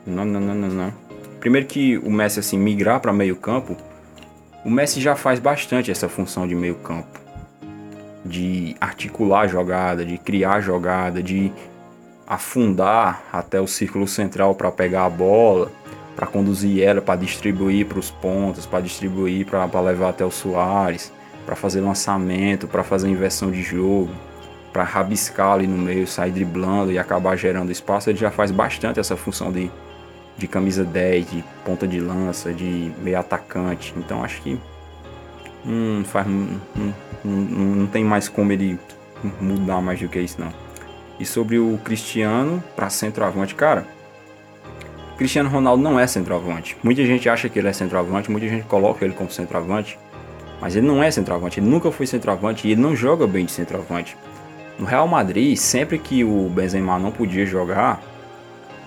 Não, 0.07 0.25
não, 0.25 0.41
não, 0.41 0.55
não, 0.55 0.69
não. 0.69 0.93
Primeiro 1.41 1.67
que 1.67 1.99
o 1.99 2.11
Messi 2.11 2.41
assim 2.41 2.59
migrar 2.59 3.01
para 3.01 3.13
meio 3.13 3.37
campo, 3.37 3.77
o 4.65 4.71
Messi 4.71 5.01
já 5.01 5.15
faz 5.15 5.39
bastante 5.39 5.91
essa 5.91 6.09
função 6.09 6.49
de 6.49 6.55
meio 6.55 6.77
campo, 6.77 7.21
de 8.25 8.75
articular 8.81 9.43
a 9.43 9.47
jogada, 9.47 10.05
de 10.05 10.17
criar 10.17 10.55
a 10.55 10.61
jogada, 10.61 11.23
de 11.23 11.53
afundar 12.27 13.23
até 13.31 13.61
o 13.61 13.67
círculo 13.67 14.09
central 14.09 14.55
para 14.55 14.71
pegar 14.71 15.05
a 15.05 15.11
bola, 15.11 15.71
para 16.17 16.27
conduzir 16.27 16.83
ela, 16.83 17.03
para 17.03 17.17
distribuir 17.17 17.87
para 17.87 17.99
os 17.99 18.11
pontos, 18.11 18.65
para 18.65 18.81
distribuir 18.81 19.45
para 19.47 19.81
levar 19.81 20.11
até 20.11 20.25
o 20.25 20.31
Soares, 20.31 21.13
para 21.45 21.55
fazer 21.55 21.81
lançamento, 21.81 22.67
para 22.67 22.83
fazer 22.83 23.09
inversão 23.09 23.51
de 23.51 23.63
jogo 23.63 24.11
para 24.75 24.83
rabiscar 24.83 25.53
ali 25.53 25.69
no 25.69 25.79
meio, 25.79 26.05
sair 26.05 26.33
driblando 26.33 26.91
e 26.91 26.99
acabar 26.99 27.37
gerando 27.37 27.71
espaço, 27.71 28.11
ele 28.11 28.19
já 28.19 28.29
faz 28.29 28.51
bastante 28.51 28.99
essa 28.99 29.17
função 29.17 29.53
de, 29.53 29.71
de 30.37 30.49
camisa 30.49 30.83
10, 30.85 31.31
de 31.31 31.45
ponta 31.65 31.87
de 31.87 32.01
lança, 32.01 32.53
de 32.53 32.93
meio 32.99 33.17
atacante. 33.17 33.95
Então 33.97 34.25
acho 34.25 34.43
que 34.43 34.59
hum, 35.65 36.03
faz, 36.05 36.27
hum, 36.27 36.59
hum, 36.77 36.93
não 37.25 37.87
tem 37.87 38.05
mais 38.05 38.29
como 38.29 38.51
ele 38.51 38.77
mudar 39.41 39.81
mais 39.81 40.01
do 40.01 40.09
que 40.09 40.19
isso 40.19 40.41
não. 40.41 40.53
E 41.21 41.25
sobre 41.25 41.57
o 41.57 41.79
Cristiano 41.85 42.63
para 42.75 42.91
centroavante, 42.91 43.55
cara, 43.55 43.87
Cristiano 45.17 45.49
Ronaldo 45.49 45.81
não 45.81 46.01
é 46.01 46.07
centroavante. 46.09 46.77
Muita 46.83 47.07
gente 47.07 47.29
acha 47.29 47.49
que 47.49 47.61
ele 47.61 47.69
é 47.69 47.73
centroavante, 47.73 48.29
muita 48.29 48.49
gente 48.49 48.65
coloca 48.65 49.05
ele 49.05 49.15
como 49.15 49.31
centroavante, 49.31 49.97
Mas 50.61 50.75
ele 50.75 50.87
não 50.87 51.01
é 51.01 51.11
centroavante, 51.13 51.61
ele 51.61 51.69
nunca 51.69 51.93
foi 51.93 52.07
centroavante 52.07 52.67
e 52.67 52.73
ele 52.73 52.81
não 52.81 52.97
joga 52.97 53.25
bem 53.25 53.45
de 53.45 53.53
centroavante. 53.53 54.17
No 54.79 54.87
Real 54.87 55.07
Madrid, 55.07 55.57
sempre 55.57 55.99
que 55.99 56.25
o 56.25 56.49
Benzema 56.49 56.99
não 56.99 57.13
podia 57.13 57.47
jogar 57.47 58.03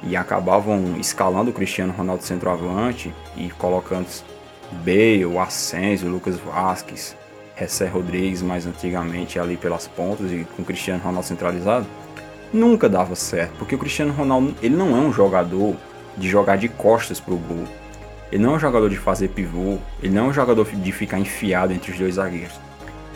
e 0.04 0.16
acabavam 0.16 0.98
escalando 1.00 1.50
o 1.50 1.54
Cristiano 1.54 1.94
Ronaldo 1.94 2.24
centroavante 2.24 3.14
e 3.38 3.50
colocando 3.52 4.08
Bale, 4.84 5.38
Asensio, 5.40 6.10
Lucas 6.10 6.38
Vasquez, 6.38 7.16
Jessé 7.58 7.88
Rodrigues 7.88 8.42
mais 8.42 8.68
antigamente 8.68 9.40
ali 9.40 9.56
pelas 9.56 9.88
pontas 9.88 10.32
e 10.32 10.46
com 10.56 10.62
o 10.62 10.66
Cristiano 10.66 11.02
Ronaldo 11.02 11.28
centralizado, 11.28 11.88
nunca 12.54 12.90
dava 12.90 13.16
certo, 13.16 13.54
porque 13.58 13.76
o 13.76 13.78
Cristiano 13.78 14.14
Ronaldo 14.14 14.54
ele 14.62 14.76
não 14.76 14.90
é 14.96 15.00
um 15.00 15.12
jogador 15.12 15.76
de 16.18 16.28
jogar 16.28 16.58
de 16.58 16.68
costas 16.68 17.20
pro 17.20 17.38
gol. 17.38 17.64
Ele 18.30 18.44
não 18.44 18.54
é 18.54 18.56
um 18.58 18.60
jogador 18.60 18.90
de 18.90 18.98
fazer 18.98 19.30
pivô, 19.30 19.78
ele 20.04 20.14
não 20.14 20.26
é 20.26 20.30
um 20.30 20.34
jogador 20.34 20.66
de 20.66 20.92
ficar 20.92 21.18
enfiado 21.18 21.72
entre 21.72 21.94
os 21.94 21.98
dois 21.98 22.16
zagueiros. 22.16 22.60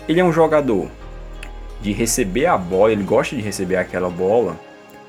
Ele 0.08 0.22
é 0.22 0.24
um 0.24 0.32
jogador 0.32 0.90
de 1.82 1.92
receber 1.92 2.46
a 2.46 2.58
bola, 2.58 2.92
ele 2.92 3.04
gosta 3.04 3.36
de 3.36 3.42
receber 3.42 3.76
aquela 3.76 4.10
bola 4.10 4.60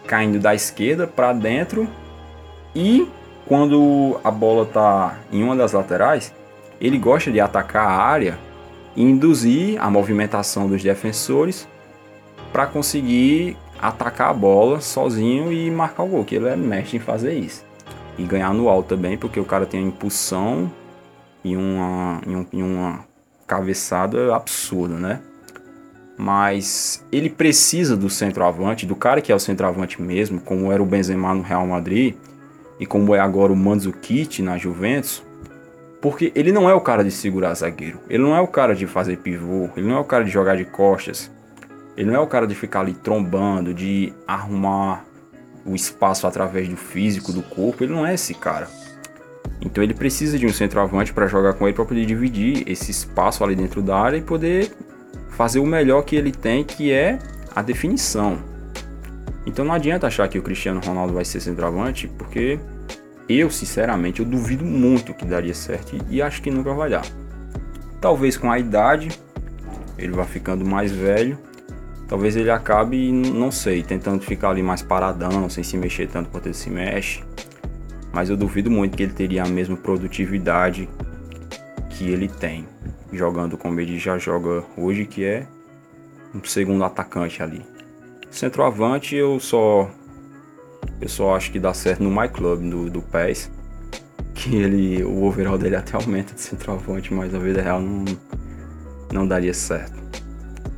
caindo 0.07 0.39
da 0.39 0.55
esquerda 0.55 1.07
para 1.07 1.33
dentro 1.33 1.89
e 2.75 3.09
quando 3.47 4.19
a 4.25 4.31
bola 4.31 4.65
tá 4.65 5.19
em 5.31 5.43
uma 5.43 5.55
das 5.55 5.73
laterais, 5.73 6.33
ele 6.81 6.99
gosta 6.99 7.31
de 7.31 7.41
atacar 7.41 7.87
a 7.87 8.03
área 8.03 8.39
e 8.97 9.03
induzir 9.03 9.81
a 9.81 9.91
movimentação 9.91 10.69
dos 10.69 10.83
defensores 10.83 11.69
para 12.53 12.67
conseguir 12.67 13.57
atacar 13.81 14.31
a 14.31 14.35
bola 14.35 14.81
sozinho 14.81 15.53
e 15.53 15.71
marcar 15.71 16.05
o 16.05 16.07
gol, 16.07 16.25
que 16.25 16.37
ele 16.37 16.49
é 16.49 16.57
mestre 16.57 16.97
em 16.97 17.01
fazer 17.01 17.35
isso. 17.35 17.65
E 18.17 18.25
ganhar 18.25 18.53
no 18.53 18.69
alto 18.69 18.91
também, 18.95 19.17
porque 19.17 19.41
o 19.41 19.45
cara 19.45 19.67
tem 19.67 19.81
a 19.81 19.87
impulsão 19.87 20.71
e 21.43 21.57
uma, 21.57 22.21
e 22.53 22.63
uma 22.63 23.01
cabeçada 23.47 24.35
absurda, 24.35 24.95
né? 24.95 25.21
Mas 26.23 27.05
ele 27.11 27.29
precisa 27.29 27.97
do 27.97 28.09
centroavante, 28.09 28.87
do 28.87 28.95
cara 28.95 29.21
que 29.21 29.33
é 29.33 29.35
o 29.35 29.41
centroavante 29.41 30.01
mesmo, 30.01 30.41
como 30.41 30.71
era 30.71 30.81
o 30.81 30.87
Benzema 30.87 31.35
no 31.35 31.43
Real 31.43 31.67
Madrid 31.67 32.15
e 32.79 32.87
como 32.87 33.13
é 33.13 33.19
agora 33.19 33.53
o 33.53 33.57
Mandzukic 33.57 34.41
na 34.41 34.57
Juventus, 34.57 35.21
porque 36.01 36.31
ele 36.37 36.53
não 36.53 36.71
é 36.71 36.75
o 36.75 36.81
cara 36.81 37.03
de 37.03 37.11
segurar 37.11 37.55
zagueiro, 37.55 37.99
ele 38.09 38.23
não 38.23 38.37
é 38.37 38.41
o 38.41 38.47
cara 38.47 38.73
de 38.73 38.87
fazer 38.87 39.17
pivô, 39.17 39.69
ele 39.77 39.89
não 39.89 39.97
é 39.97 39.99
o 39.99 40.05
cara 40.05 40.23
de 40.23 40.31
jogar 40.31 40.57
de 40.57 40.65
costas, 40.65 41.29
ele 41.97 42.09
não 42.09 42.15
é 42.15 42.21
o 42.21 42.27
cara 42.29 42.47
de 42.47 42.55
ficar 42.55 42.83
ali 42.83 42.95
trombando, 42.95 43.75
de 43.75 44.13
arrumar 44.25 45.05
o 45.67 45.75
espaço 45.75 46.25
através 46.29 46.69
do 46.69 46.77
físico, 46.77 47.33
do 47.33 47.43
corpo, 47.43 47.83
ele 47.83 47.93
não 47.93 48.07
é 48.07 48.15
esse 48.15 48.33
cara. 48.33 48.69
Então 49.61 49.83
ele 49.83 49.93
precisa 49.93 50.39
de 50.39 50.47
um 50.47 50.53
centroavante 50.53 51.13
para 51.13 51.27
jogar 51.27 51.55
com 51.55 51.67
ele 51.67 51.75
para 51.75 51.85
poder 51.85 52.07
dividir 52.07 52.63
esse 52.65 52.93
espaço 52.93 53.43
ali 53.43 53.57
dentro 53.57 53.83
da 53.83 53.99
área 53.99 54.17
e 54.17 54.23
poder 54.23 54.71
fazer 55.33 55.59
o 55.59 55.67
melhor 55.67 56.03
que 56.03 56.17
ele 56.17 56.33
tem, 56.33 56.65
que 56.65 56.93
é 56.93 57.19
a 57.55 57.63
definição. 57.63 58.39
Então 59.45 59.65
não 59.65 59.75
adianta 59.75 60.07
achar 60.07 60.29
que 60.29 60.39
o 60.39 60.43
Cristiano 60.43 60.81
Ronaldo 60.85 61.13
vai 61.13 61.25
ser 61.25 61.41
centroavante, 61.41 62.07
porque 62.07 62.61
eu, 63.29 63.51
sinceramente, 63.51 64.21
eu 64.21 64.27
duvido 64.27 64.65
muito 64.65 65.15
que 65.15 65.25
daria 65.25 65.55
certo 65.55 65.97
e 66.09 66.23
acho 66.23 66.43
que 66.43 66.51
nunca 66.51 66.73
vai 66.73 66.91
dar. 66.91 67.05
Talvez 68.01 68.37
com 68.37 68.51
a 68.51 68.59
idade, 68.59 69.09
ele 69.99 70.13
vá 70.13 70.25
ficando 70.25 70.65
mais 70.65 70.93
velho, 70.93 71.39
talvez 72.07 72.37
ele 72.37 72.51
acabe, 72.51 73.11
não 73.11 73.51
sei, 73.51 73.83
tentando 73.83 74.23
ficar 74.23 74.51
ali 74.51 74.63
mais 74.63 74.83
paradão, 74.83 75.49
sem 75.49 75.65
se 75.65 75.77
mexer 75.77 76.09
tanto 76.09 76.31
quanto 76.31 76.47
ele 76.47 76.55
se 76.55 76.71
mexe. 76.71 77.23
Mas 78.13 78.29
eu 78.29 78.37
duvido 78.37 78.71
muito 78.71 78.97
que 78.97 79.03
ele 79.03 79.13
teria 79.13 79.45
a 79.45 79.49
mesma 79.49 79.77
produtividade 79.77 80.89
que 81.89 82.11
ele 82.11 82.29
tem, 82.29 82.67
jogando 83.13 83.57
como 83.57 83.79
ele 83.81 83.99
já 83.99 84.19
joga 84.19 84.65
hoje, 84.77 85.05
que 85.05 85.25
é 85.25 85.47
um 86.35 86.43
segundo 86.45 86.85
atacante 86.85 87.43
ali. 87.43 87.65
Centroavante 88.31 89.15
eu 89.15 89.39
só 89.39 89.91
eu 91.01 91.09
só 91.09 91.35
acho 91.35 91.51
que 91.51 91.59
dá 91.59 91.75
certo 91.75 92.03
no 92.03 92.11
My 92.11 92.29
Club 92.29 92.63
do, 92.63 92.91
do 92.91 93.03
PES. 93.03 93.51
Que 94.35 94.57
ele. 94.57 95.03
O 95.05 95.25
overall 95.25 95.59
dele 95.59 95.77
até 95.77 95.97
aumenta 95.97 96.35
de 96.35 96.41
centroavante, 96.41 97.13
mas 97.13 97.33
na 97.33 97.39
vida 97.39 97.61
real 97.61 97.81
não, 97.81 98.05
não 99.13 99.27
daria 99.27 99.53
certo. 99.53 100.01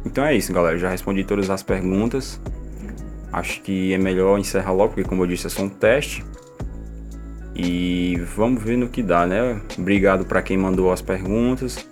Então 0.05 0.25
é 0.25 0.35
isso, 0.35 0.53
galera. 0.53 0.79
Já 0.79 0.89
respondi 0.89 1.25
todas 1.25 1.51
as 1.51 1.63
perguntas. 1.63 2.41
Acho 3.33 3.61
que 3.63 3.93
é 3.93 3.99
melhor 3.99 4.39
encerrar 4.39 4.73
logo, 4.73 4.95
porque 4.95 5.09
como 5.09 5.23
eu 5.23 5.27
disse, 5.27 5.47
é 5.47 5.51
só 5.51 5.63
um 5.63 5.69
teste. 5.69 6.25
E 7.55 8.17
vamos 8.35 8.63
ver 8.63 8.77
no 8.77 8.89
que 8.89 9.03
dá, 9.03 9.27
né? 9.27 9.61
Obrigado 9.79 10.25
para 10.25 10.43
quem 10.43 10.57
mandou 10.57 10.93
as 10.93 11.01
perguntas. 11.01 11.87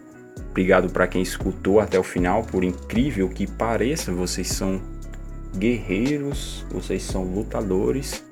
Obrigado 0.53 0.91
para 0.91 1.07
quem 1.07 1.23
escutou 1.23 1.81
até 1.81 1.99
o 1.99 2.03
final. 2.03 2.45
Por 2.45 2.63
incrível 2.63 3.27
que 3.31 3.47
pareça, 3.47 4.13
vocês 4.13 4.49
são 4.49 4.83
guerreiros, 5.57 6.67
vocês 6.71 7.03
são 7.03 7.25
lutadores. 7.25 8.23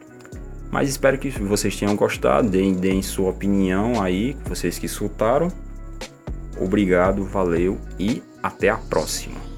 Mas 0.71 0.91
espero 0.91 1.19
que 1.19 1.31
vocês 1.31 1.75
tenham 1.75 1.97
gostado. 1.97 2.51
Deem, 2.51 2.75
deem 2.75 3.01
sua 3.01 3.31
opinião 3.31 4.03
aí, 4.03 4.37
vocês 4.45 4.79
que 4.79 4.85
escutaram. 4.85 5.51
Obrigado, 6.61 7.25
valeu 7.25 7.79
e 7.99 8.23
até 8.43 8.69
a 8.69 8.77
próxima. 8.77 9.50